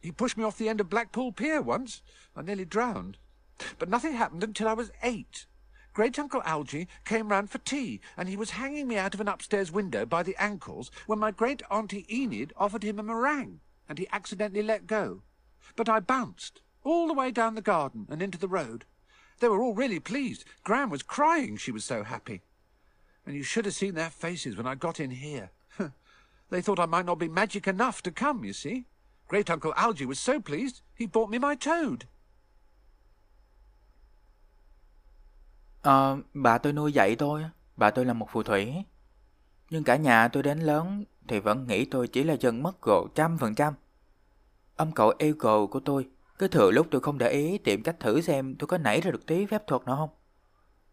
[0.00, 2.02] He pushed me off the end of Blackpool Pier once.
[2.36, 3.16] I nearly drowned.
[3.78, 5.46] But nothing happened until I was eight.
[5.92, 9.28] Great Uncle Algy came round for tea, and he was hanging me out of an
[9.28, 13.96] upstairs window by the ankles when my great auntie Enid offered him a meringue, and
[13.96, 15.22] he accidentally let go.
[15.76, 18.86] But I bounced all the way down the garden and into the road.
[19.38, 20.44] They were all really pleased.
[20.64, 22.42] Gran was crying, she was so happy.
[23.26, 25.48] And you should have seen their faces when I got in here.
[26.50, 28.82] they thought I might not be magic enough to come, you see.
[29.28, 32.04] Great Uncle Algy was so pleased, he bought me my toad.
[35.82, 37.44] Ờ, bà tôi nuôi dạy tôi,
[37.76, 38.84] bà tôi là một phù thủy.
[39.70, 43.06] Nhưng cả nhà tôi đến lớn thì vẫn nghĩ tôi chỉ là dân mất gộ
[43.14, 43.74] trăm phần trăm.
[44.76, 46.08] Ông cậu Eagle của tôi
[46.38, 49.10] cứ thừa lúc tôi không để ý tìm cách thử xem tôi có nảy ra
[49.10, 50.10] được tí phép thuật nào không.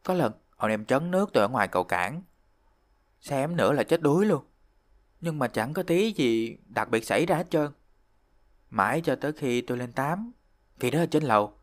[0.04, 2.22] Có lần, ông đem trấn nước tôi ở ngoài cầu cảng.
[3.22, 4.44] xém nữa là chết đuối luôn.
[5.22, 7.72] Nhưng mà chẳng có tí gì đặc biệt xảy ra hết trơn.
[8.70, 10.32] Mãi cho tới khi tôi lên 8,
[10.80, 11.54] khi đó ở trên lầu,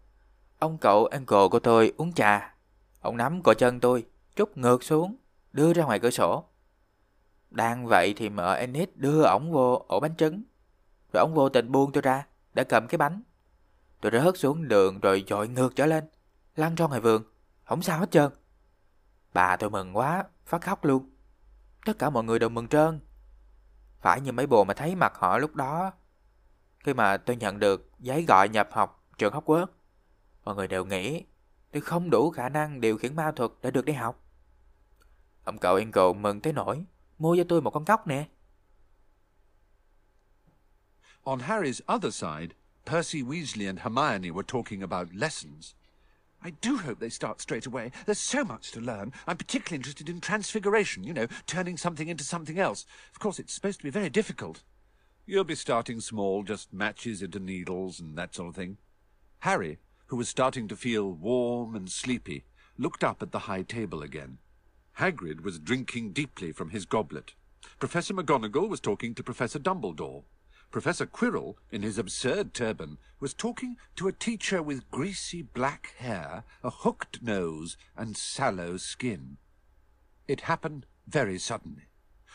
[0.59, 2.55] ông cậu uncle của tôi uống trà.
[3.01, 5.17] Ông nắm cổ chân tôi, Chút ngược xuống,
[5.53, 6.45] đưa ra ngoài cửa sổ.
[7.51, 10.43] Đang vậy thì mợ Enid đưa ổng vô ổ bánh trứng.
[11.13, 13.23] Rồi ổng vô tình buông tôi ra, đã cầm cái bánh.
[14.01, 16.05] Tôi rớt xuống đường rồi dội ngược trở lên,
[16.57, 17.23] lăn ra ngoài vườn,
[17.65, 18.33] không sao hết trơn.
[19.33, 21.11] Bà tôi mừng quá, phát khóc luôn.
[21.85, 23.01] Tất cả mọi người đều mừng trơn.
[24.01, 25.93] Phải như mấy bồ mà thấy mặt họ lúc đó.
[26.79, 29.67] Khi mà tôi nhận được giấy gọi nhập học trường Hogwarts,
[30.45, 31.25] mọi người đều nghĩ
[31.73, 34.25] tôi không đủ khả năng điều khiển ma thuật để được đi học.
[35.45, 36.85] Ông cậu Ingle mừng tới nỗi
[37.19, 38.29] mua cho tôi một con cóc nè.
[41.23, 42.55] On Harry's other side,
[42.87, 45.75] Percy Weasley and Hermione were talking about lessons.
[46.43, 47.91] I do hope they start straight away.
[48.07, 49.13] There's so much to learn.
[49.27, 52.87] I'm particularly interested in transfiguration, you know, turning something into something else.
[53.13, 54.63] Of course, it's supposed to be very difficult.
[55.27, 58.79] You'll be starting small, just matches into needles and that sort of thing.
[59.41, 62.45] Harry, who was starting to feel warm and sleepy,
[62.79, 64.39] looked up at the high table again.
[64.99, 67.35] Hagrid was drinking deeply from his goblet.
[67.79, 70.23] Professor McGonagall was talking to Professor Dumbledore.
[70.71, 76.45] Professor Quirrell, in his absurd turban, was talking to a teacher with greasy black hair,
[76.63, 79.39] a hooked nose, and sallow skin.
[80.27, 81.89] It happened very suddenly.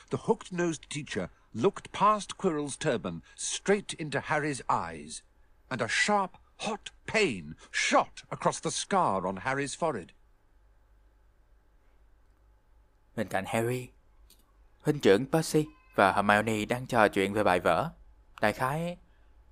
[0.10, 5.22] The hooked-nosed teacher looked past Quirrell's turban straight into Harry's eyes,
[5.70, 10.12] and a sharp, hot pain shot across the scar on Harry's forehead.
[13.16, 13.90] Bên cạnh Harry,
[14.82, 15.66] huynh trưởng Percy
[15.96, 17.90] và Hermione đang trò chuyện về bài vở.
[18.44, 18.98] Đại khái,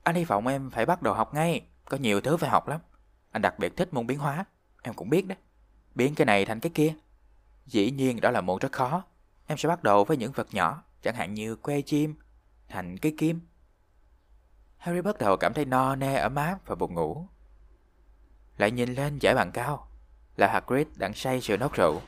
[0.04, 2.82] anh hy vọng em phải bắt đầu học ngay, có nhiều thứ phải học lắm.
[3.32, 4.46] Anh đặc biệt thích môn biến hóa,
[4.82, 5.38] em cũng biết đấy.
[5.96, 6.94] Biến cái này thành cái kia.
[7.66, 9.04] Dĩ nhiên đó là môn rất khó.
[9.48, 12.16] Em sẽ bắt đầu với những vật nhỏ, chẳng hạn như que chim,
[12.70, 13.40] thành cái kim.
[14.78, 17.26] Harry bắt đầu cảm thấy no nê ở má và buồn ngủ.
[18.58, 19.88] Lại nhìn lên giải bàn cao,
[20.38, 22.02] là Hagrid đang say sữa nốt rượu.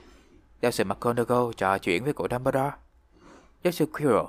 [0.62, 2.72] Giáo sư McGonagall trò chuyện với cụ Dumbledore.
[3.64, 4.28] Giáo sư Quirrell,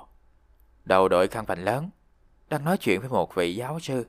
[0.85, 1.89] đầu đội khăn vành lớn,
[2.49, 4.05] đang nói chuyện với một vị giáo sư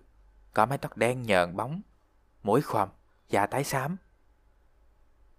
[0.54, 1.80] có mái tóc đen nhờn bóng,
[2.42, 2.88] mũi khoằm,
[3.28, 3.96] da tái xám.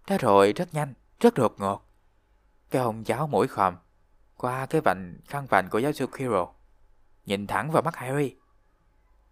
[0.06, 1.84] Thế rồi rất nhanh, rất đột ngột.
[2.70, 3.76] Cái ông giáo mũi khoằm
[4.36, 6.44] qua cái vành khăn vành của giáo sư Quirrell,
[7.26, 8.36] nhìn thẳng vào mắt Harry.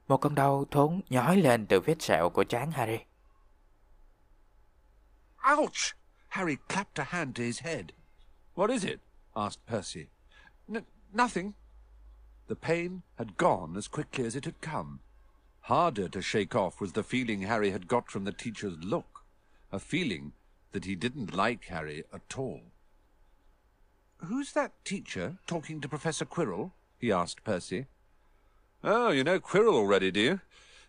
[0.08, 2.98] Một con đau thốn nhói lên từ vết sẹo của trán Harry.
[5.58, 5.96] Ouch!
[6.28, 7.84] Harry clapped a hand to his head.
[8.54, 8.98] What is it?
[9.34, 10.06] asked Percy.
[10.68, 10.80] N-
[11.12, 11.52] nothing.
[12.48, 15.00] The pain had gone as quickly as it had come.
[15.62, 19.24] Harder to shake off was the feeling Harry had got from the teacher's look,
[19.72, 20.32] a feeling
[20.72, 22.62] that he didn't like Harry at all.
[24.18, 26.70] Who's that teacher talking to Professor Quirrell?
[26.98, 27.86] he asked Percy.
[28.84, 30.40] Oh, you know Quirrell already, do you?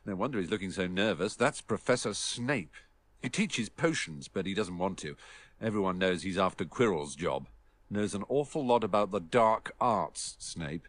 [0.06, 1.36] No wonder he's looking so nervous.
[1.36, 2.76] That's Professor Snape.
[3.22, 5.16] He teaches potions, but he doesn't want to.
[5.60, 7.48] Everyone knows he's after Quirrell's job.
[7.90, 10.88] Knows an awful lot about the dark arts, Snape.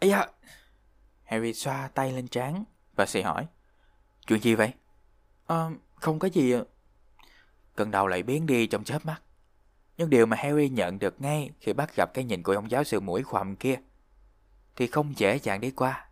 [0.00, 0.26] Ây da!
[1.24, 2.64] Harry xoa tay lên trán
[2.96, 3.46] và xì hỏi.
[4.26, 4.72] Chuyện gì vậy?
[5.46, 6.54] À, không có gì.
[7.76, 9.22] Cơn đau lại biến đi trong chớp mắt.
[9.96, 12.84] Nhưng điều mà Harry nhận được ngay khi bắt gặp cái nhìn của ông giáo
[12.84, 13.76] sư mũi khoằm kia
[14.76, 16.08] thì không dễ dàng đi qua.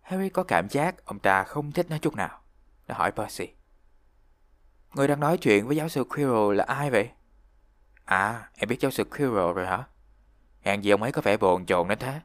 [0.00, 2.40] Harry có cảm giác ông ta không thích nó chút nào.
[2.88, 3.48] Nó hỏi Percy.
[4.94, 7.10] Người đang nói chuyện với giáo sư Quirrell là ai vậy?
[8.04, 9.84] À, em biết giáo sư Quirrell rồi hả?
[10.60, 12.20] Hèn gì ông ấy có vẻ bồn chồn đến thế.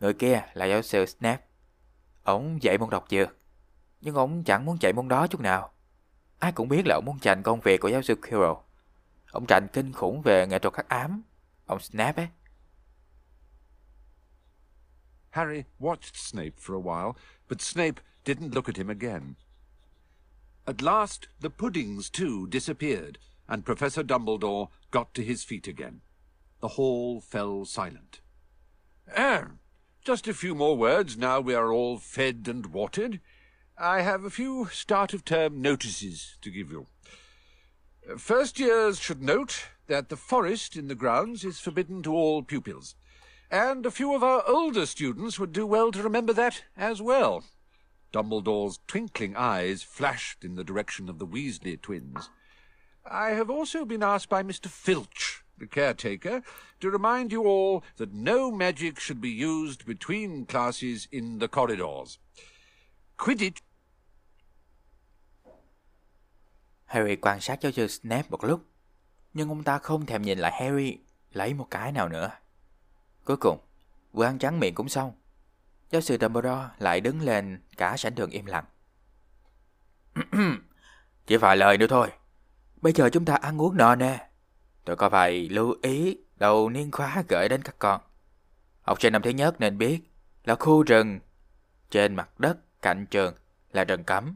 [0.00, 1.44] Người kia là giáo sư Snape.
[2.22, 3.36] Ông dạy môn đọc dược.
[4.00, 5.72] Nhưng ông chẳng muốn chạy môn đó chút nào.
[6.38, 8.54] Ai cũng biết là ông muốn tranh công việc của giáo sư Quirrell.
[9.30, 11.22] Ông tranh kinh khủng về nghệ thuật khắc ám.
[11.66, 12.28] Ông Snape ấy.
[15.30, 17.12] Harry watched Snape for a while,
[17.48, 19.34] but Snape didn't look at him again.
[20.64, 26.00] At last, the puddings too disappeared, and Professor Dumbledore got to his feet again.
[26.60, 28.20] The hall fell silent.
[29.16, 29.58] Er.
[30.04, 33.20] Just a few more words now we are all fed and watered.
[33.76, 36.86] I have a few start of term notices to give you.
[38.16, 42.94] First years should note that the forest in the grounds is forbidden to all pupils.
[43.50, 47.44] And a few of our older students would do well to remember that as well.
[48.12, 52.30] Dumbledore's twinkling eyes flashed in the direction of the Weasley twins.
[53.04, 54.66] I have also been asked by Mr.
[54.66, 56.40] Filch, the caretaker,
[56.80, 62.18] to remind you all that no magic should be used between classes in the corridors.
[63.16, 63.62] Quidditch
[66.84, 68.64] Harry quan sát giáo sư Snape một lúc,
[69.34, 70.98] nhưng ông ta không thèm nhìn lại Harry
[71.32, 72.30] lấy một cái nào nữa.
[73.24, 73.58] Cuối cùng,
[74.12, 75.12] vừa ăn trắng miệng cũng xong.
[75.90, 78.64] Giáo sư Dumbledore lại đứng lên cả sảnh đường im lặng.
[81.26, 82.12] Chỉ vài lời nữa thôi.
[82.80, 84.27] Bây giờ chúng ta ăn uống no nè.
[84.88, 88.00] Tôi có vài lưu ý đầu niên khóa gửi đến các con.
[88.82, 90.00] Học sinh năm thứ nhất nên biết
[90.44, 91.20] là khu rừng
[91.90, 93.34] trên mặt đất cạnh trường
[93.72, 94.34] là rừng cấm.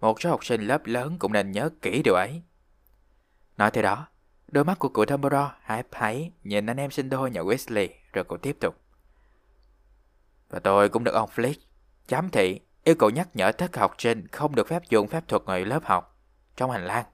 [0.00, 2.42] Một số học sinh lớp lớn cũng nên nhớ kỹ điều ấy.
[3.56, 4.06] Nói thế đó,
[4.48, 8.24] đôi mắt của cụ Dumbledore hãy thấy nhìn anh em sinh đôi nhà Weasley rồi
[8.24, 8.76] cậu tiếp tục.
[10.50, 11.60] Và tôi cũng được ông Flick
[12.08, 15.28] giám thị yêu cầu nhắc nhở tất cả học sinh không được phép dùng phép
[15.28, 16.18] thuật ngoài lớp học
[16.56, 17.04] trong hành lang.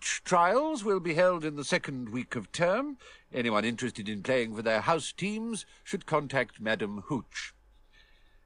[0.00, 2.98] Trials will be held in the second week of term.
[3.32, 7.54] Anyone interested in playing for their house teams should contact Madam Hooch.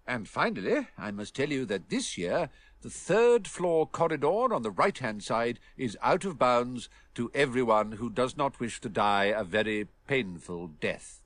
[0.06, 2.50] And finally, I must tell you that this year,
[2.80, 7.92] the third floor corridor on the right hand side is out of bounds to everyone
[7.92, 11.22] who does not wish to die a very painful death.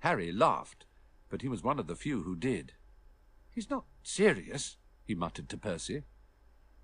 [0.00, 0.84] Harry laughed,
[1.30, 2.72] but he was one of the few who did.
[3.50, 6.02] He's not serious, he muttered to Percy.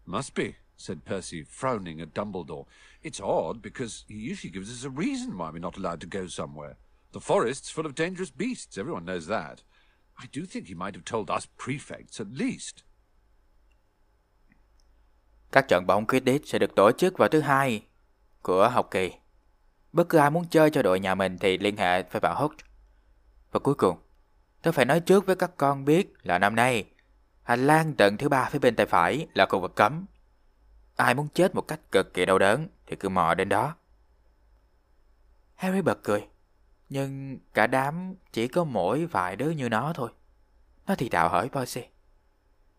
[0.06, 2.66] Must be, said Percy, frowning at Dumbledore.
[3.02, 6.26] It's odd, because he usually gives us a reason why we're not allowed to go
[6.26, 6.74] somewhere.
[7.12, 9.62] The forest's full of dangerous beasts, everyone knows that.
[10.16, 12.74] I do think he might have told us prefects at least.
[15.52, 17.82] Các trận bóng Quidditch sẽ được tổ chức vào thứ hai
[18.42, 19.10] của học kỳ.
[19.92, 22.52] Bất cứ ai muốn chơi cho đội nhà mình thì liên hệ với bạn Hút.
[23.52, 23.98] Và cuối cùng,
[24.62, 26.84] tôi phải nói trước với các con biết là năm nay,
[27.42, 30.06] hành lang tận thứ ba phía bên tay phải là khu vực cấm.
[31.00, 33.76] Ai muốn chết một cách cực kỳ đau đớn thì cứ mò đến đó.
[35.54, 36.28] Harry bật cười.
[36.88, 40.10] Nhưng cả đám chỉ có mỗi vài đứa như nó thôi.
[40.86, 41.82] Nó thì đạo hỏi Percy.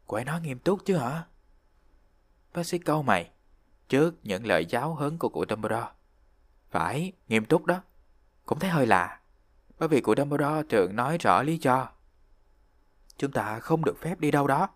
[0.06, 1.24] Quậy nó nói nghiêm túc chứ hả?
[2.54, 3.30] Percy câu mày
[3.90, 5.92] trước những lời giáo hấn của cụ Dumbledore.
[6.70, 7.82] Phải, nghiêm túc đó.
[8.46, 9.20] Cũng thấy hơi lạ.
[9.80, 11.90] Bởi vì cụ Dumbledore thường nói rõ lý do.
[13.18, 14.70] Chúng ta không được phép đi đâu đó.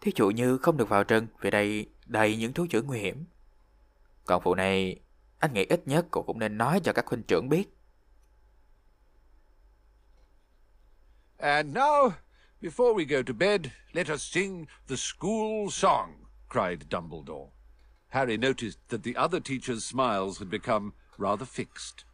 [0.00, 3.24] Thí dụ như không được vào rừng vì đây đầy những thú chữ nguy hiểm.
[4.24, 5.00] Còn vụ này,
[5.38, 7.68] anh nghĩ ít nhất cô cũng nên nói cho các huynh trưởng biết.
[11.38, 12.10] And now,
[12.60, 13.60] before we go to bed,
[13.92, 17.50] let us sing the school song, cried Dumbledore.
[18.08, 22.04] Harry noticed that the other teachers' smiles had become rather fixed.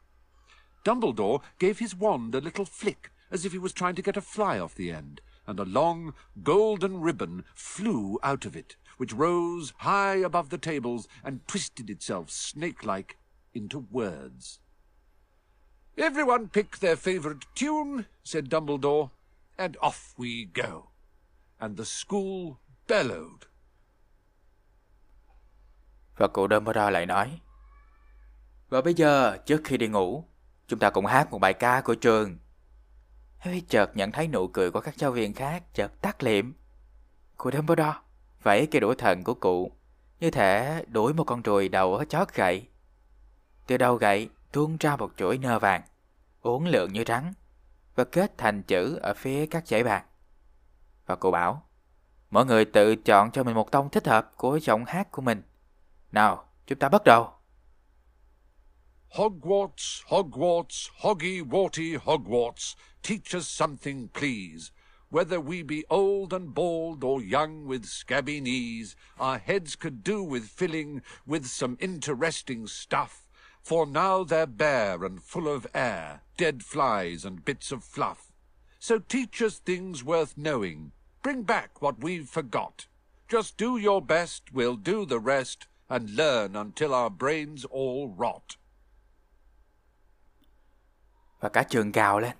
[0.84, 4.20] Dumbledore gave his wand a little flick, as if he was trying to get a
[4.20, 6.12] fly off the end, and a long
[6.44, 12.30] golden ribbon flew out of it, which rose high above the tables and twisted itself
[12.30, 13.16] snake-like
[13.54, 14.60] into words.
[15.96, 19.10] Everyone pick their favourite tune, said Dumbledore,
[19.58, 20.90] and off we go.
[21.58, 23.46] And the school bellowed.
[26.16, 27.40] Và cụ Dumbledore lại nói
[28.68, 30.24] Và bây giờ, trước khi đi ngủ,
[30.66, 32.38] chúng ta cùng hát một bài ca của trường.
[33.38, 36.52] Harry chợt nhận thấy nụ cười của các giáo viên khác chợt tắt liệm.
[37.36, 37.98] Cụ Dumbledore
[38.42, 39.72] vẫy cây đũa thần của cụ,
[40.20, 42.68] như thể đuổi một con ruồi đầu ở chót gậy.
[43.66, 45.82] Từ đầu gậy tuôn ra một chuỗi nơ vàng,
[46.42, 47.32] uốn lượn như trắng
[47.94, 50.04] và kết thành chữ ở phía các dãy bàn.
[51.06, 51.62] Và cô bảo,
[52.30, 55.42] mọi người tự chọn cho mình một tông thích hợp của giọng hát của mình.
[56.12, 57.32] Nào, chúng ta bắt đầu.
[59.14, 64.70] Hogwarts, Hogwarts, Hoggy Warty Hogwarts, teach us something, please.
[65.08, 70.22] Whether we be old and bald or young with scabby knees, our heads could do
[70.22, 73.26] with filling with some interesting stuff.
[73.62, 78.30] For now they're bare and full of air, dead flies and bits of fluff.
[78.78, 80.92] So teach us things worth knowing.
[81.22, 82.86] Bring back what we've forgot.
[83.26, 88.56] Just do your best, we'll do the rest, and learn until our brains all rot.
[91.40, 92.36] Và cả trường gào lên.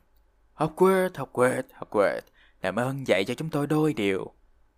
[0.57, 2.21] Hogwarts, Hogwarts, Hogwarts,
[2.63, 4.33] làm ơn dạy cho chúng tôi đôi điều.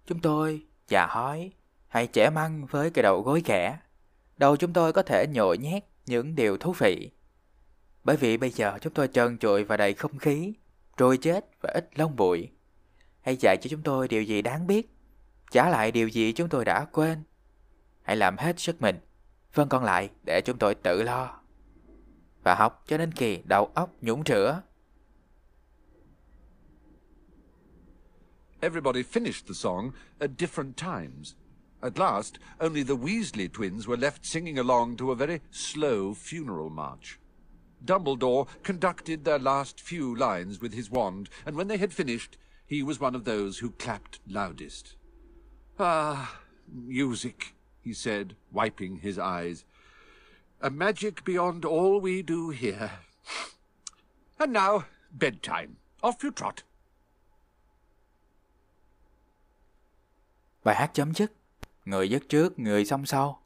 [0.06, 1.52] Chúng tôi, già hói,
[1.88, 3.78] hay trẻ măng với cái đầu gối ghẻ.
[4.36, 7.10] Đầu chúng tôi có thể nhồi nhét những điều thú vị.
[8.04, 10.54] Bởi vì bây giờ chúng tôi trơn trụi và đầy không khí,
[10.96, 12.50] trôi chết và ít lông bụi.
[13.20, 14.94] Hãy dạy cho chúng tôi điều gì đáng biết,
[15.50, 17.22] trả lại điều gì chúng tôi đã quên.
[18.02, 18.98] Hãy làm hết sức mình,
[19.52, 21.39] phần còn lại để chúng tôi tự lo.
[22.42, 24.62] Và học cho đến khi đầu óc nhũng rửa.
[28.60, 31.34] Everybody finished the song at different times.
[31.82, 36.68] At last, only the Weasley twins were left singing along to a very slow funeral
[36.68, 37.18] march.
[37.82, 42.36] Dumbledore conducted their last few lines with his wand, and when they had finished,
[42.66, 44.96] he was one of those who clapped loudest.
[45.78, 49.64] Ah, music, he said, wiping his eyes.
[50.60, 52.90] A magic beyond all we do here.
[54.36, 54.80] And now,
[55.10, 55.68] bedtime.
[56.00, 56.54] Off you trot.
[60.64, 61.32] Bài hát chấm dứt.
[61.84, 63.42] Người dứt trước, người xong sau.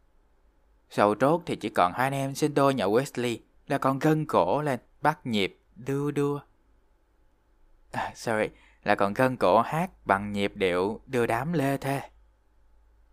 [0.91, 4.27] Sau trốt thì chỉ còn hai anh em sinh đôi nhà Wesley là còn gân
[4.27, 6.39] cổ lên, bắt nhịp, đưa đưa.
[7.93, 8.49] À, sorry,
[8.85, 12.01] là còn gân cổ hát bằng nhịp điệu đưa đám lê thê.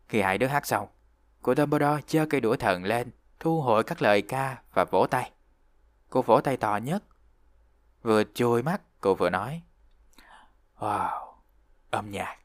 [0.09, 0.87] Khi hai đứa hát xong,
[1.41, 3.11] của Dumbledore giơ cây đũa thần lên,
[3.41, 5.31] thu hồi các lời ca và vỗ tay.
[6.09, 7.03] Cô vỗ tay to nhất.
[8.01, 9.61] Vừa chui mắt, cô vừa nói.
[10.77, 11.33] Wow,
[11.89, 12.37] âm nhạc.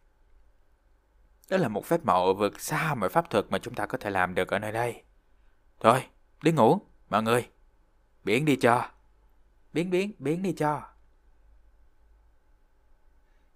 [1.50, 4.10] Đó là một phép màu vượt xa mọi pháp thuật mà chúng ta có thể
[4.10, 5.02] làm được ở nơi đây.
[5.80, 6.06] Thôi,
[6.42, 6.78] đi ngủ,
[7.08, 7.48] mọi người.
[8.24, 8.90] Biến đi cho.
[9.72, 10.82] Biến biến, biến đi cho.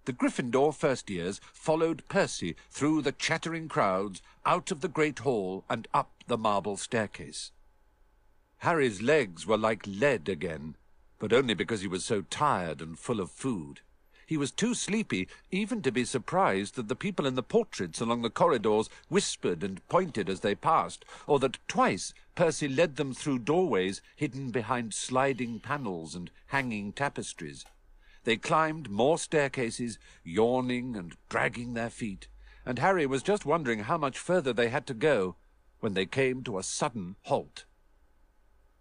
[0.05, 5.63] The Gryffindor first years followed Percy through the chattering crowds, out of the great hall,
[5.69, 7.51] and up the marble staircase.
[8.59, 10.75] Harry's legs were like lead again,
[11.19, 13.81] but only because he was so tired and full of food.
[14.25, 18.23] He was too sleepy even to be surprised that the people in the portraits along
[18.23, 23.39] the corridors whispered and pointed as they passed, or that twice Percy led them through
[23.39, 27.65] doorways hidden behind sliding panels and hanging tapestries.
[28.23, 32.27] They climbed more staircases, yawning and dragging their feet,
[32.65, 35.35] and Harry was just wondering how much further they had to go
[35.79, 37.65] when they came to a sudden halt.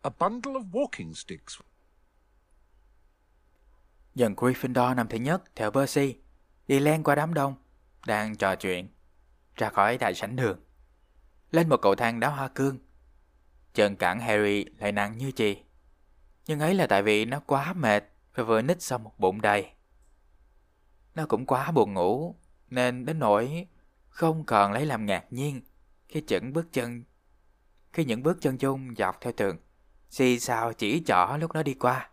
[0.05, 1.61] A bundle of walking sticks.
[4.15, 6.15] Dần Gryffindor năm thứ nhất theo Percy
[6.69, 7.55] đi len qua đám đông,
[8.07, 8.89] đang trò chuyện,
[9.55, 10.61] ra khỏi đại sảnh đường,
[11.51, 12.79] lên một cầu thang đá hoa cương.
[13.75, 15.57] Chân cản Harry lại nặng như chì,
[16.47, 18.05] nhưng ấy là tại vì nó quá mệt
[18.35, 19.71] và vừa nít xong một bụng đầy.
[21.15, 22.37] Nó cũng quá buồn ngủ
[22.69, 23.69] nên đến nỗi
[24.09, 25.63] không còn lấy làm ngạc nhiên
[26.09, 27.05] khi chững bước chân
[27.93, 29.57] khi những bước chân chung dọc theo tường
[30.11, 32.11] xì xào chỉ trỏ lúc nó đi qua.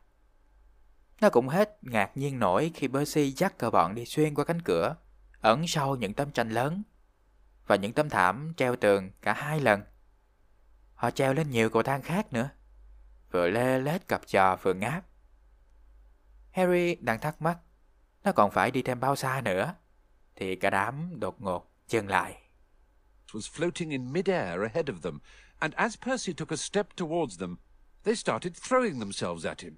[1.21, 4.61] Nó cũng hết ngạc nhiên nổi khi Percy dắt cờ bọn đi xuyên qua cánh
[4.61, 4.95] cửa,
[5.41, 6.83] ẩn sau những tấm tranh lớn
[7.67, 9.81] và những tấm thảm treo tường cả hai lần.
[10.95, 12.49] Họ treo lên nhiều cầu thang khác nữa,
[13.31, 15.05] vừa lê lết cặp trò vừa ngáp.
[16.57, 17.59] Harry đang thắc mắc,
[18.23, 19.75] nó còn phải đi thêm bao xa nữa,
[20.35, 22.41] thì cả đám đột ngột dừng lại.
[23.31, 25.19] Was floating in mid-air ahead of them,
[25.59, 27.57] and as Percy took a step towards them,
[28.03, 29.73] they started throwing themselves at him.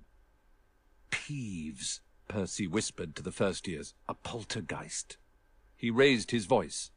[1.12, 5.18] Peeves, Percy whispered to the first years, a poltergeist.
[5.76, 6.92] He raised his voice.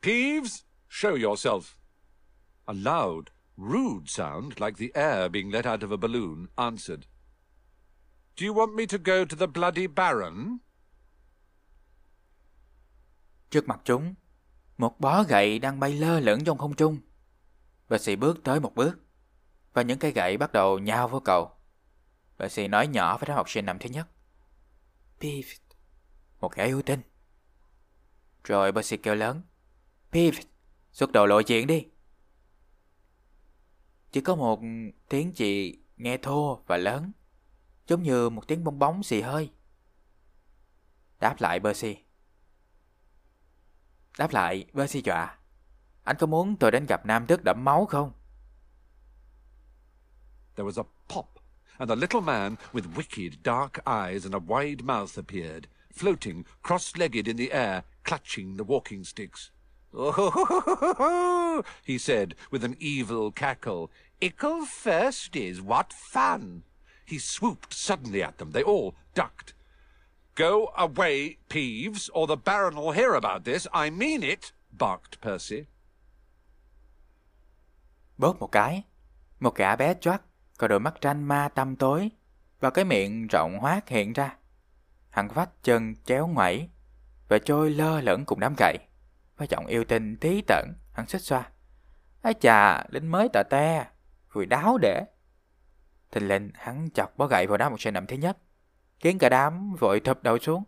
[0.00, 1.76] Peeves, show yourself.
[2.66, 7.06] A loud, rude sound, like the air being let out of a balloon, answered.
[8.38, 10.58] Do you want me to go to the bloody Baron?
[13.50, 14.14] Trước mặt chúng,
[14.78, 16.98] một bó gậy đang bay lơ lửng trong không trung.
[17.88, 18.98] Percy bước tới một bước,
[19.72, 21.50] và những cây gậy bắt đầu nhào vô cậu.
[22.38, 24.08] Percy nói nhỏ với đám học sinh năm thứ nhất.
[25.20, 25.46] Piv,
[26.40, 27.00] một kẻ ưu tinh.
[28.44, 29.42] Rồi Percy kêu lớn.
[30.12, 30.38] Piv,
[30.92, 31.86] xuất đầu lộ diện đi.
[34.12, 34.60] Chỉ có một
[35.08, 37.12] tiếng chị nghe thô và lớn,
[37.88, 39.50] giống như một tiếng bong bóng xì hơi.
[41.20, 41.96] Đáp lại Percy.
[44.18, 45.38] Đáp lại, Percy dọa.
[46.04, 48.12] Anh có muốn tôi đến gặp nam tước đẫm máu không?
[50.56, 51.26] There was a pop,
[51.78, 55.64] and a little man with wicked dark eyes and a wide mouth appeared,
[55.94, 59.50] floating cross-legged in the air, clutching the walking sticks.
[59.96, 63.90] Oh, he said with an evil cackle.
[64.20, 66.62] Ickle first is what fun!
[67.08, 68.52] He swooped suddenly at them.
[68.52, 69.54] They all ducked.
[70.36, 73.66] Go away, Peeves, or the Baron'll hear about this.
[73.72, 75.64] I mean it, barked Percy.
[78.18, 78.82] Bớt một cái,
[79.40, 80.22] một gã bé choắt,
[80.58, 82.10] có đôi mắt tranh ma tăm tối
[82.60, 84.36] và cái miệng rộng hoác hiện ra.
[85.10, 86.68] Hắn vách chân chéo ngoẩy,
[87.28, 88.78] và trôi lơ lửng cùng đám gậy.
[89.36, 91.50] Với giọng yêu tinh tí tận, hắn xích xoa.
[92.22, 93.86] Ái chà, lính mới tà te,
[94.32, 95.04] vừa đáo để.
[96.10, 98.38] Thình lình hắn chọc bó gậy vào đám một sinh nằm thứ nhất,
[99.00, 100.64] khiến cả đám vội thụp đầu xuống.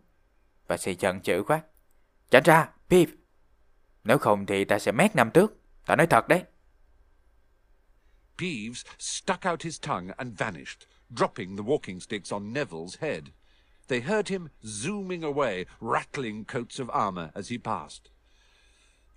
[0.67, 1.61] Và xì chần chữ quát.
[2.31, 3.09] Tránh ra, Pip!
[4.03, 5.53] Nếu không thì ta sẽ mét năm trước,
[5.85, 6.43] ta nói thật đấy.
[8.37, 13.23] Peeves stuck out his tongue and vanished, dropping the walking sticks on Neville's head.
[13.87, 18.09] They heard him zooming away, rattling coats of armour as he passed.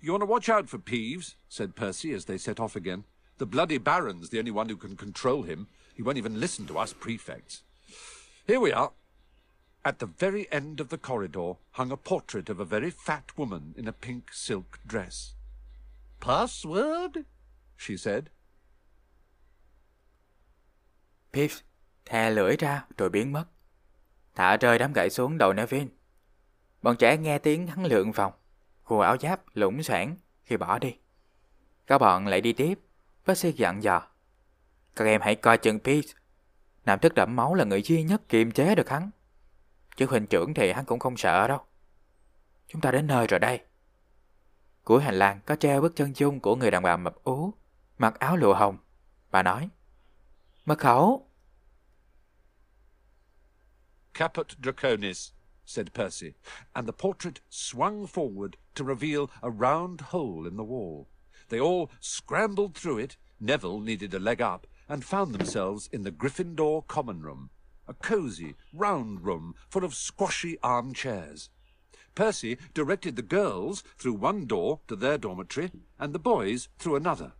[0.01, 3.03] You want to watch out for Peeves, said Percy as they set off again.
[3.37, 5.67] The bloody Baron's the only one who can control him.
[5.95, 7.63] He won't even listen to us prefects.
[8.47, 8.91] Here we are.
[9.83, 13.73] At the very end of the corridor hung a portrait of a very fat woman
[13.77, 15.35] in a pink silk dress.
[16.19, 17.25] Password?
[17.77, 18.29] she said.
[21.31, 21.51] Pip
[22.05, 23.45] thè lưỡi ra rồi biến mất.
[24.35, 25.89] Thả rơi đám gậy xuống đầu Nevin.
[26.81, 28.33] Bọn trẻ nghe tiếng hắn lượn vòng,
[28.83, 30.95] khô áo giáp lũng xoảng khi bỏ đi.
[31.87, 32.79] Các bọn lại đi tiếp,
[33.25, 34.07] với xe dặn dò.
[34.95, 36.07] Các em hãy coi chừng Pete.
[36.85, 39.09] Nam thức đẫm máu là người duy nhất kiềm chế được hắn.
[39.97, 41.59] Chứ huynh trưởng thì hắn cũng không sợ đâu.
[42.67, 43.59] Chúng ta đến nơi rồi đây.
[44.83, 47.53] Cuối hành lang có treo bức chân dung của người đàn bà mập ú,
[47.97, 48.77] mặc áo lụa hồng.
[49.31, 49.69] Bà nói,
[50.65, 51.27] Mật khẩu.
[54.13, 55.31] Caput Draconis,
[55.65, 56.31] said Percy,
[56.73, 61.05] and the portrait swung forward to reveal a round hole in the wall.
[61.49, 66.11] They all scrambled through it, Neville needed a leg up, and found themselves in the
[66.11, 67.49] Gryffindor common room,
[67.87, 71.49] a cosy, round room full of squashy armchairs.
[72.15, 77.33] Percy directed the girls through one door to their dormitory and the boys through another.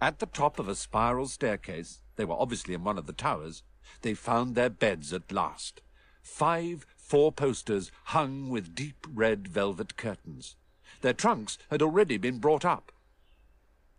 [0.00, 3.62] At the top of a spiral staircase, they were obviously in one of the towers,
[4.00, 5.80] they found their beds at last.
[6.22, 10.56] Five four posters hung with deep red velvet curtains.
[11.00, 12.90] Their trunks had already been brought up.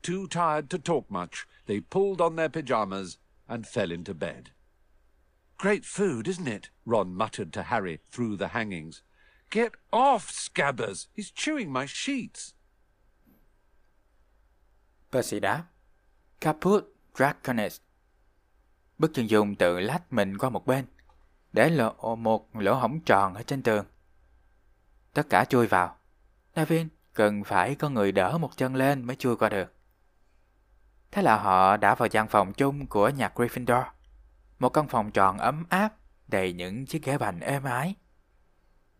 [0.03, 4.49] Too tired to talk much, they pulled on their pyjamas and fell into bed.
[5.57, 6.69] Great food, isn't it?
[6.85, 9.01] Ron muttered to Harry through the hangings.
[9.49, 11.07] Get off, Scabbers!
[11.15, 12.53] He's chewing my sheets.
[15.11, 15.63] Percy đáp.
[16.41, 16.83] Caput
[17.15, 17.79] Draconis.
[18.97, 20.85] Bức chân dung tự lách mình qua một bên,
[21.53, 23.85] để lộ một lỗ hổng tròn ở trên tường.
[25.13, 25.97] Tất cả chui vào.
[26.55, 29.73] Navin cần phải có người đỡ một chân lên mới chui qua được.
[31.13, 33.83] Thế là họ đã vào gian phòng chung của nhà Gryffindor.
[34.59, 35.93] Một căn phòng tròn ấm áp,
[36.27, 37.95] đầy những chiếc ghế bành êm ái.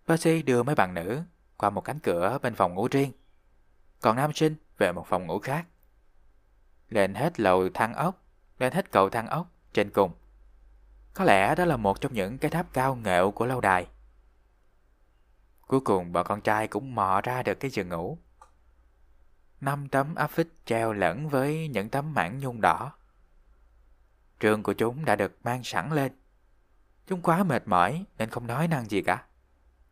[0.07, 1.22] Percy đưa mấy bạn nữ
[1.57, 3.11] qua một cánh cửa bên phòng ngủ riêng,
[4.01, 5.66] còn nam sinh về một phòng ngủ khác.
[6.89, 8.22] Lên hết lầu thang ốc,
[8.59, 10.11] lên hết cầu thang ốc trên cùng.
[11.14, 13.88] Có lẽ đó là một trong những cái tháp cao nghệu của lâu đài.
[15.68, 18.18] Cuối cùng bọn con trai cũng mò ra được cái giường ngủ.
[19.64, 22.93] Năm tấm áp phích treo lẫn với những tấm mảng nhung đỏ.
[24.39, 26.11] Trường của chúng đã được mang sẵn lên.
[27.07, 29.26] Chúng quá mệt mỏi nên không nói năng gì cả.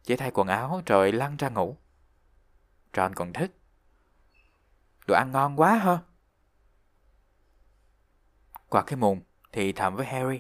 [0.04, 1.78] Chỉ thay quần áo rồi lăn ra ngủ.
[2.94, 3.52] John còn thức.
[5.08, 5.98] Đồ ăn ngon quá hả?
[8.70, 10.40] Qua cái mùng thì thầm với Harry.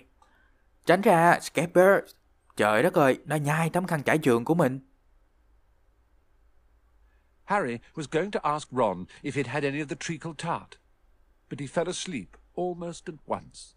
[0.86, 2.14] Tránh ra, Scabbers.
[2.56, 4.91] Trời đất ơi, nó nhai tấm khăn trải giường của mình.
[7.52, 10.78] Harry was going to ask Ron if he'd had any of the treacle tart,
[11.50, 13.76] but he fell asleep almost at once.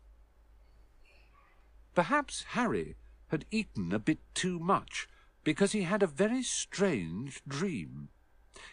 [1.93, 2.95] Perhaps Harry
[3.33, 5.09] had eaten a bit too much,
[5.43, 8.11] because he had a very strange dream.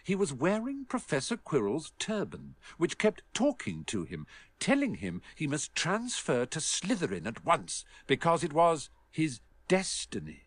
[0.04, 4.28] He was wearing Professor Quirrell's turban, which kept talking to him,
[4.60, 10.44] telling him he must transfer to Slytherin at once, because it was his destiny.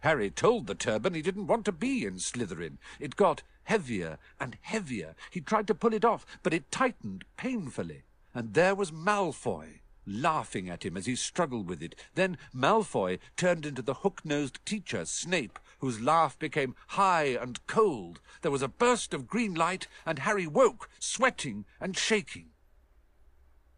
[0.00, 2.78] Harry told the turban he didn't want to be in Slytherin.
[2.98, 5.14] It got heavier and heavier.
[5.30, 8.02] He tried to pull it off, but it tightened painfully.
[8.34, 11.94] And there was Malfoy, laughing at him as he struggled with it.
[12.14, 18.20] Then Malfoy turned into the hook-nosed teacher, Snape, whose laugh became high and cold.
[18.40, 22.46] There was a burst of green light, and Harry woke, sweating and shaking.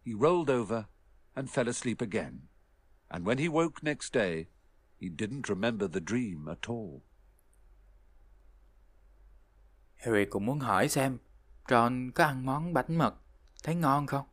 [0.03, 0.87] He rolled over
[1.35, 2.43] and fell asleep again.
[3.11, 4.49] And when he woke next day,
[4.97, 7.03] he didn't remember the dream at all.
[10.05, 11.19] Harry cũng muốn hỏi xem
[11.69, 13.15] Ron có ăn món bánh mật
[13.63, 14.27] thấy ngon không?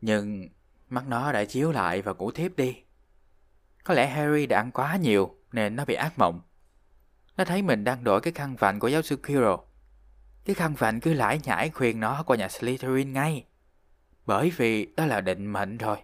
[0.00, 0.48] Nhưng
[0.88, 2.82] mắt nó đã chiếu lại và ngủ thiếp đi.
[3.84, 6.40] Có lẽ Harry đã ăn quá nhiều nên nó bị ác mộng.
[7.36, 9.56] Nó thấy mình đang đổi cái khăn vạnh của giáo sư Quirrell.
[10.44, 13.46] Cái khăn vạnh cứ lải nhải khuyên nó qua nhà Slytherin ngay.
[14.26, 15.96] Bởi vì đó là định mệnh rồi.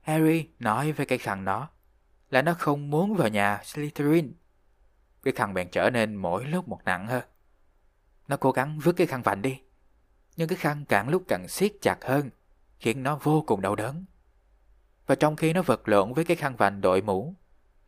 [0.00, 1.68] Harry nói với cái khăn nó
[2.30, 4.32] là nó không muốn vào nhà Slytherin.
[5.24, 7.24] Cái khăn bèn trở nên mỗi lúc một nặng hơn.
[8.28, 9.60] Nó cố gắng vứt cái khăn vành đi.
[10.36, 12.30] Nhưng cái khăn càng lúc càng siết chặt hơn,
[12.78, 14.04] khiến nó vô cùng đau đớn.
[15.06, 17.34] Và trong khi nó vật lộn với cái khăn vành đội mũ,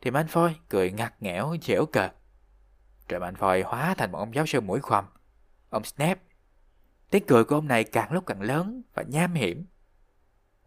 [0.00, 2.12] thì Malfoy cười ngặt nghẽo dễu cợt.
[3.08, 5.04] Rồi Malfoy hóa thành một ông giáo sư mũi khoằm,
[5.70, 6.18] ông snap.
[7.10, 9.66] Tiếng cười của ông này càng lúc càng lớn và nham hiểm.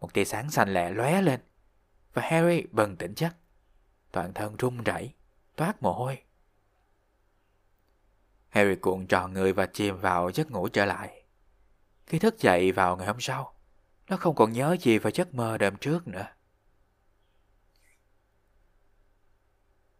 [0.00, 1.40] Một tia sáng xanh lẹ lóe lên,
[2.14, 3.36] và Harry bừng tỉnh giấc.
[4.12, 5.14] Toàn thân run rẩy,
[5.56, 6.18] toát mồ hôi.
[8.50, 11.22] Harry cuộn tròn người và chìm vào giấc ngủ trở lại.
[12.06, 13.54] Khi thức dậy vào ngày hôm sau,
[14.08, 16.26] nó không còn nhớ gì về giấc mơ đêm trước nữa.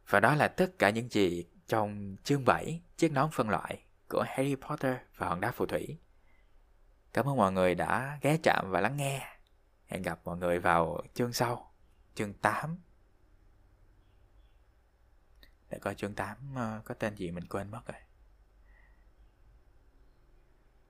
[0.08, 4.24] Và đó là tất cả những gì trong chương 7 chiếc nón phân loại của
[4.28, 5.98] Harry Potter và hòn đá phù thủy.
[7.12, 9.36] Cảm ơn mọi người đã ghé chạm và lắng nghe.
[9.86, 11.72] Hẹn gặp mọi người vào chương sau,
[12.14, 12.78] chương 8.
[15.70, 18.00] Để coi chương 8 ờ, có tên gì mình quên mất rồi.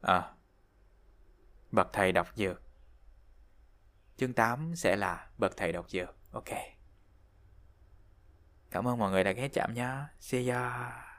[0.02, 0.32] À,
[1.70, 2.62] bậc thầy đọc dược.
[4.16, 6.16] Chương 8 sẽ là bậc thầy đọc dược.
[6.32, 6.48] Ok.
[8.70, 10.08] Cảm ơn mọi người đã ghé chạm nha.
[10.18, 11.09] See ya.